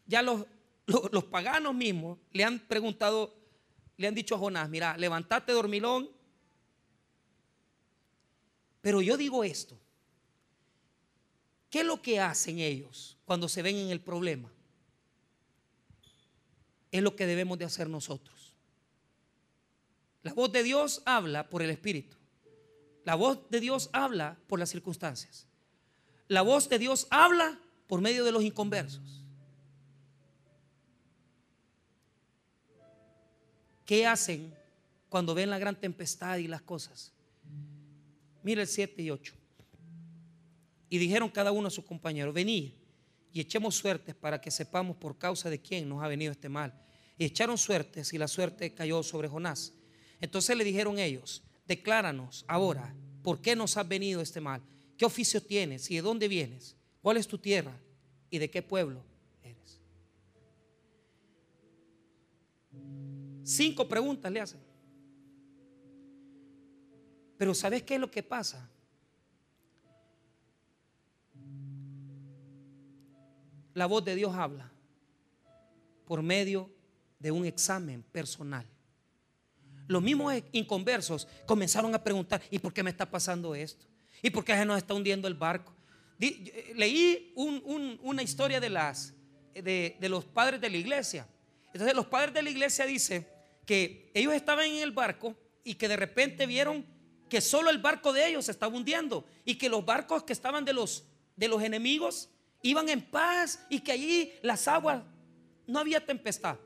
[0.08, 0.48] Ya los,
[0.88, 3.36] los, paganos mismos le han preguntado,
[3.98, 6.10] le han dicho a Jonás, mira, levantate dormilón.
[8.82, 9.80] Pero yo digo esto,
[11.74, 14.52] ¿Qué es lo que hacen ellos cuando se ven en el problema?
[16.92, 18.54] Es lo que debemos de hacer nosotros.
[20.22, 22.16] La voz de Dios habla por el Espíritu.
[23.06, 25.48] La voz de Dios habla por las circunstancias.
[26.28, 29.23] La voz de Dios habla por medio de los inconversos.
[33.86, 34.54] ¿Qué hacen
[35.10, 37.12] cuando ven la gran tempestad y las cosas?
[38.42, 39.34] Mira el 7 y 8.
[40.90, 42.72] Y dijeron cada uno a su compañero, venid
[43.32, 46.74] y echemos suertes para que sepamos por causa de quién nos ha venido este mal.
[47.18, 49.74] Y echaron suertes y la suerte cayó sobre Jonás.
[50.22, 54.62] Entonces le dijeron ellos, decláranos ahora, ¿por qué nos ha venido este mal?
[54.98, 56.76] ¿Qué oficio tienes y de dónde vienes?
[57.02, 57.78] ¿Cuál es tu tierra
[58.30, 59.04] y de qué pueblo
[63.44, 64.62] Cinco preguntas le hacen.
[67.38, 68.70] Pero ¿sabes qué es lo que pasa?
[73.74, 74.72] la voz de Dios habla
[76.06, 76.70] por medio
[77.20, 78.66] de un examen personal.
[79.88, 83.86] Los mismos inconversos comenzaron a preguntar, ¿y por qué me está pasando esto?
[84.22, 85.74] ¿Y por qué se nos está hundiendo el barco?
[86.76, 89.14] Leí una historia de, las,
[89.54, 91.28] de los padres de la iglesia.
[91.68, 93.28] Entonces los padres de la iglesia dicen
[93.66, 96.86] que ellos estaban en el barco y que de repente vieron
[97.30, 100.74] que solo el barco de ellos estaba hundiendo y que los barcos que estaban de
[100.74, 101.06] los,
[101.36, 102.30] de los enemigos
[102.62, 105.02] iban en paz y que allí las aguas
[105.66, 106.58] no había tempestad.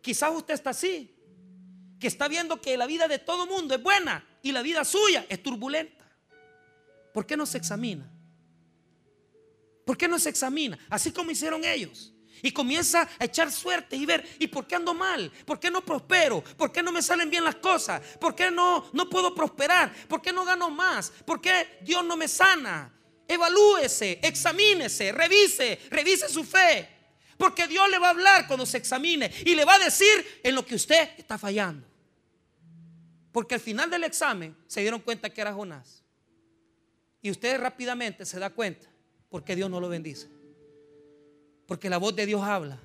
[0.00, 1.14] Quizás usted está así,
[1.98, 5.26] que está viendo que la vida de todo mundo es buena y la vida suya
[5.28, 6.04] es turbulenta.
[7.12, 8.10] ¿Por qué no se examina?
[9.84, 10.78] ¿Por qué no se examina?
[10.88, 12.13] Así como hicieron ellos.
[12.44, 15.32] Y comienza a echar suerte y ver, ¿y por qué ando mal?
[15.46, 16.44] ¿Por qué no prospero?
[16.44, 18.02] ¿Por qué no me salen bien las cosas?
[18.20, 19.90] ¿Por qué no, no puedo prosperar?
[20.06, 21.10] ¿Por qué no gano más?
[21.24, 22.92] ¿Por qué Dios no me sana?
[23.26, 26.86] Evalúese, examínese, revise, revise su fe.
[27.38, 30.54] Porque Dios le va a hablar cuando se examine y le va a decir en
[30.54, 31.86] lo que usted está fallando.
[33.32, 36.04] Porque al final del examen se dieron cuenta que era Jonás.
[37.22, 38.86] Y usted rápidamente se da cuenta
[39.30, 40.28] porque Dios no lo bendice.
[41.66, 42.78] Porque la voz de Dios habla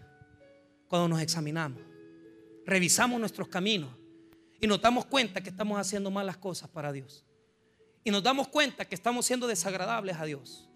[0.87, 1.81] cuando nos examinamos.
[2.65, 3.89] Revisamos nuestros caminos
[4.61, 7.25] y nos damos cuenta que estamos haciendo malas cosas para Dios.
[8.03, 10.69] Y nos damos cuenta que estamos siendo desagradables a Dios.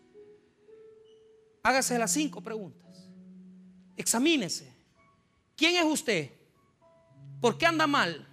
[1.63, 3.09] Hágase las cinco preguntas.
[3.95, 4.73] Examínese.
[5.55, 6.31] ¿Quién es usted?
[7.39, 8.27] ¿Por qué anda mal?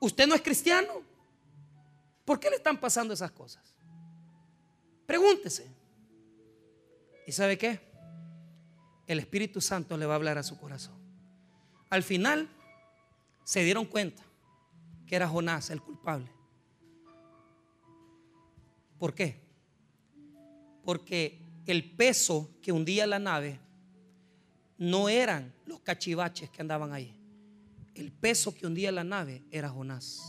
[0.00, 1.02] ¿Usted no es cristiano?
[2.24, 3.74] ¿Por qué le están pasando esas cosas?
[5.06, 5.66] Pregúntese.
[7.26, 7.85] ¿Y sabe qué?
[9.06, 10.94] El Espíritu Santo le va a hablar a su corazón.
[11.90, 12.48] Al final
[13.44, 14.22] se dieron cuenta
[15.06, 16.30] que era Jonás el culpable.
[18.98, 19.40] ¿Por qué?
[20.84, 23.60] Porque el peso que hundía la nave
[24.78, 27.14] no eran los cachivaches que andaban ahí.
[27.94, 30.20] El peso que hundía la nave era Jonás.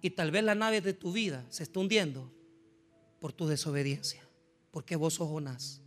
[0.00, 2.32] Y tal vez la nave de tu vida se está hundiendo
[3.20, 4.22] por tu desobediencia,
[4.70, 5.82] porque vos sos Jonás.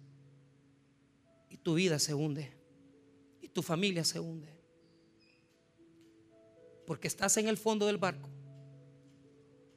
[1.51, 2.51] Y tu vida se hunde,
[3.41, 4.47] y tu familia se hunde,
[6.87, 8.29] porque estás en el fondo del barco.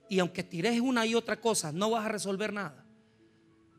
[0.08, 2.84] Y aunque tires una y otra cosa, no vas a resolver nada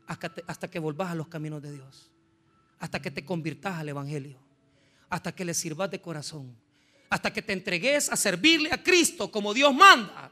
[0.06, 2.12] hasta, que volvás a los caminos de Dios
[2.78, 4.38] hasta que te convirtas al Evangelio,
[5.08, 6.54] hasta que le sirvas de corazón,
[7.08, 10.30] hasta que te entregues a servirle a Cristo como Dios manda,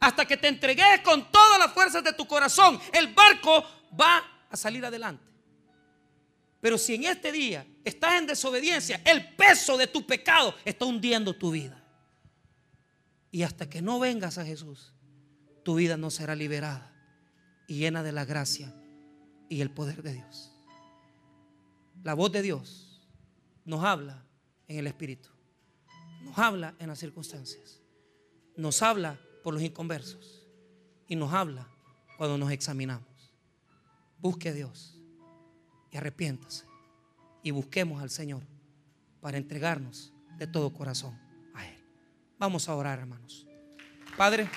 [0.00, 3.62] hasta que te entregues con todas las fuerzas de tu corazón, el barco
[4.00, 5.29] va a salir adelante.
[6.60, 11.34] Pero si en este día estás en desobediencia, el peso de tu pecado está hundiendo
[11.34, 11.82] tu vida.
[13.30, 14.92] Y hasta que no vengas a Jesús,
[15.64, 16.92] tu vida no será liberada
[17.66, 18.74] y llena de la gracia
[19.48, 20.50] y el poder de Dios
[22.02, 23.00] la voz de Dios
[23.64, 24.24] nos habla
[24.68, 25.28] en el Espíritu,
[26.22, 27.80] nos habla en las circunstancias,
[28.56, 30.46] nos habla por los inconversos
[31.06, 31.68] y nos habla
[32.16, 33.08] cuando nos examinamos.
[34.18, 34.99] Busque a Dios
[35.90, 36.66] y arrepiéntase
[37.42, 38.42] y busquemos al Señor
[39.20, 41.18] para entregarnos de todo corazón
[41.54, 41.78] a Él.
[42.38, 43.46] Vamos a orar, hermanos.
[44.16, 44.48] Padre.